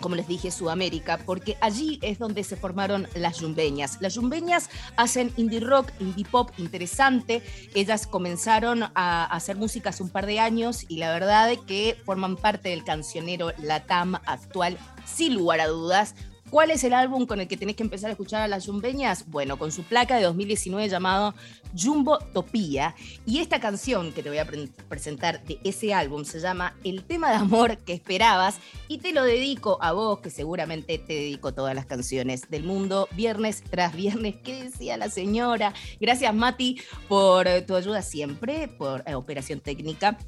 como 0.01 0.17
les 0.17 0.29
dije, 0.29 0.51
Sudamérica, 0.51 1.19
porque 1.25 1.57
allí 1.63 1.99
es 2.03 2.19
donde 2.19 2.45
se 2.45 2.57
formaron 2.57 3.09
las 3.15 3.41
yumbeñas. 3.41 3.99
Las 4.01 4.15
yumbeñas 4.17 4.69
hacen 4.97 5.33
indie 5.39 5.61
rock, 5.61 5.93
indie 5.99 6.27
pop 6.27 6.51
interesante. 6.59 7.43
Ellas 7.75 8.07
comenzaron 8.07 8.85
a 8.95 9.25
hacer 9.25 9.57
música 9.57 9.91
hace 9.91 10.03
un 10.03 10.11
par 10.11 10.27
de 10.27 10.41
años 10.41 10.85
y 10.89 10.99
la 10.99 11.11
verdad 11.11 11.51
que 11.67 11.97
forman 12.05 12.37
parte 12.37 12.69
del 12.69 12.85
cancionero 12.85 13.53
Latam 13.59 14.17
actual, 14.27 14.77
sin 15.07 15.35
lugar 15.35 15.61
a 15.61 15.69
dudas 15.69 16.15
¿Cuál 16.55 16.71
es 16.71 16.85
el 16.85 16.93
álbum 16.93 17.27
con 17.27 17.41
el 17.41 17.49
que 17.49 17.57
tenés 17.57 17.75
que 17.75 17.83
empezar 17.83 18.11
a 18.11 18.13
escuchar 18.13 18.43
a 18.43 18.47
las 18.47 18.67
yumbeñas? 18.67 19.29
Bueno, 19.29 19.59
con 19.59 19.73
su 19.73 19.83
placa 19.83 20.15
de 20.15 20.23
2019 20.23 20.89
llamado 20.89 21.35
Jumbo 21.77 22.21
Topía. 22.33 22.95
Y 23.27 23.41
esta 23.41 23.59
canción 23.59 24.13
que 24.13 24.23
te 24.23 24.29
voy 24.29 24.39
a 24.39 24.47
pre- 24.47 24.69
presentar 24.89 25.43
de 25.43 25.59
ese 25.65 25.93
álbum 25.93 26.25
se 26.25 26.39
llama 26.39 26.77
El 26.85 27.03
tema 27.03 27.31
de 27.31 27.39
amor 27.39 27.79
que 27.79 27.93
esperabas. 27.93 28.61
Y 28.87 28.99
te 28.99 29.13
lo 29.13 29.25
dedico 29.25 29.79
a 29.83 29.91
vos, 29.91 30.21
que 30.21 30.31
seguramente 30.31 30.97
te 30.99 31.15
dedico 31.15 31.53
todas 31.53 31.75
las 31.75 31.87
canciones 31.87 32.49
del 32.49 32.63
mundo, 32.63 33.09
viernes 33.17 33.65
tras 33.69 33.93
viernes. 33.93 34.37
¿Qué 34.45 34.63
decía 34.63 34.97
la 34.97 35.11
señora? 35.11 35.75
Gracias, 36.01 36.33
Mati, 36.33 36.81
por 37.09 37.49
tu 37.67 37.75
ayuda 37.75 38.01
siempre, 38.01 38.69
por 38.69 39.03
eh, 39.09 39.17
operación 39.17 39.59
técnica. 39.59 40.19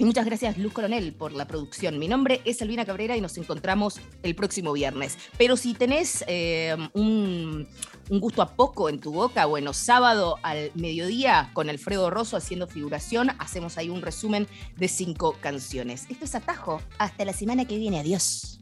Y 0.00 0.04
muchas 0.04 0.24
gracias, 0.26 0.56
Luz 0.58 0.72
Coronel, 0.72 1.12
por 1.12 1.32
la 1.32 1.48
producción. 1.48 1.98
Mi 1.98 2.06
nombre 2.06 2.40
es 2.44 2.62
Albina 2.62 2.84
Cabrera 2.84 3.16
y 3.16 3.20
nos 3.20 3.36
encontramos 3.36 4.00
el 4.22 4.36
próximo 4.36 4.72
viernes. 4.72 5.18
Pero 5.36 5.56
si 5.56 5.74
tenés 5.74 6.24
eh, 6.28 6.76
un, 6.92 7.66
un 8.08 8.20
gusto 8.20 8.40
a 8.40 8.54
poco 8.54 8.88
en 8.88 9.00
tu 9.00 9.10
boca, 9.10 9.46
bueno, 9.46 9.72
sábado 9.72 10.36
al 10.42 10.70
mediodía 10.76 11.50
con 11.52 11.68
Alfredo 11.68 12.10
Rosso 12.10 12.36
haciendo 12.36 12.68
figuración, 12.68 13.30
hacemos 13.40 13.76
ahí 13.76 13.90
un 13.90 14.00
resumen 14.00 14.46
de 14.76 14.86
cinco 14.86 15.36
canciones. 15.40 16.06
Esto 16.08 16.26
es 16.26 16.34
Atajo. 16.36 16.80
Hasta 16.98 17.24
la 17.24 17.32
semana 17.32 17.64
que 17.64 17.76
viene. 17.76 17.98
Adiós. 17.98 18.60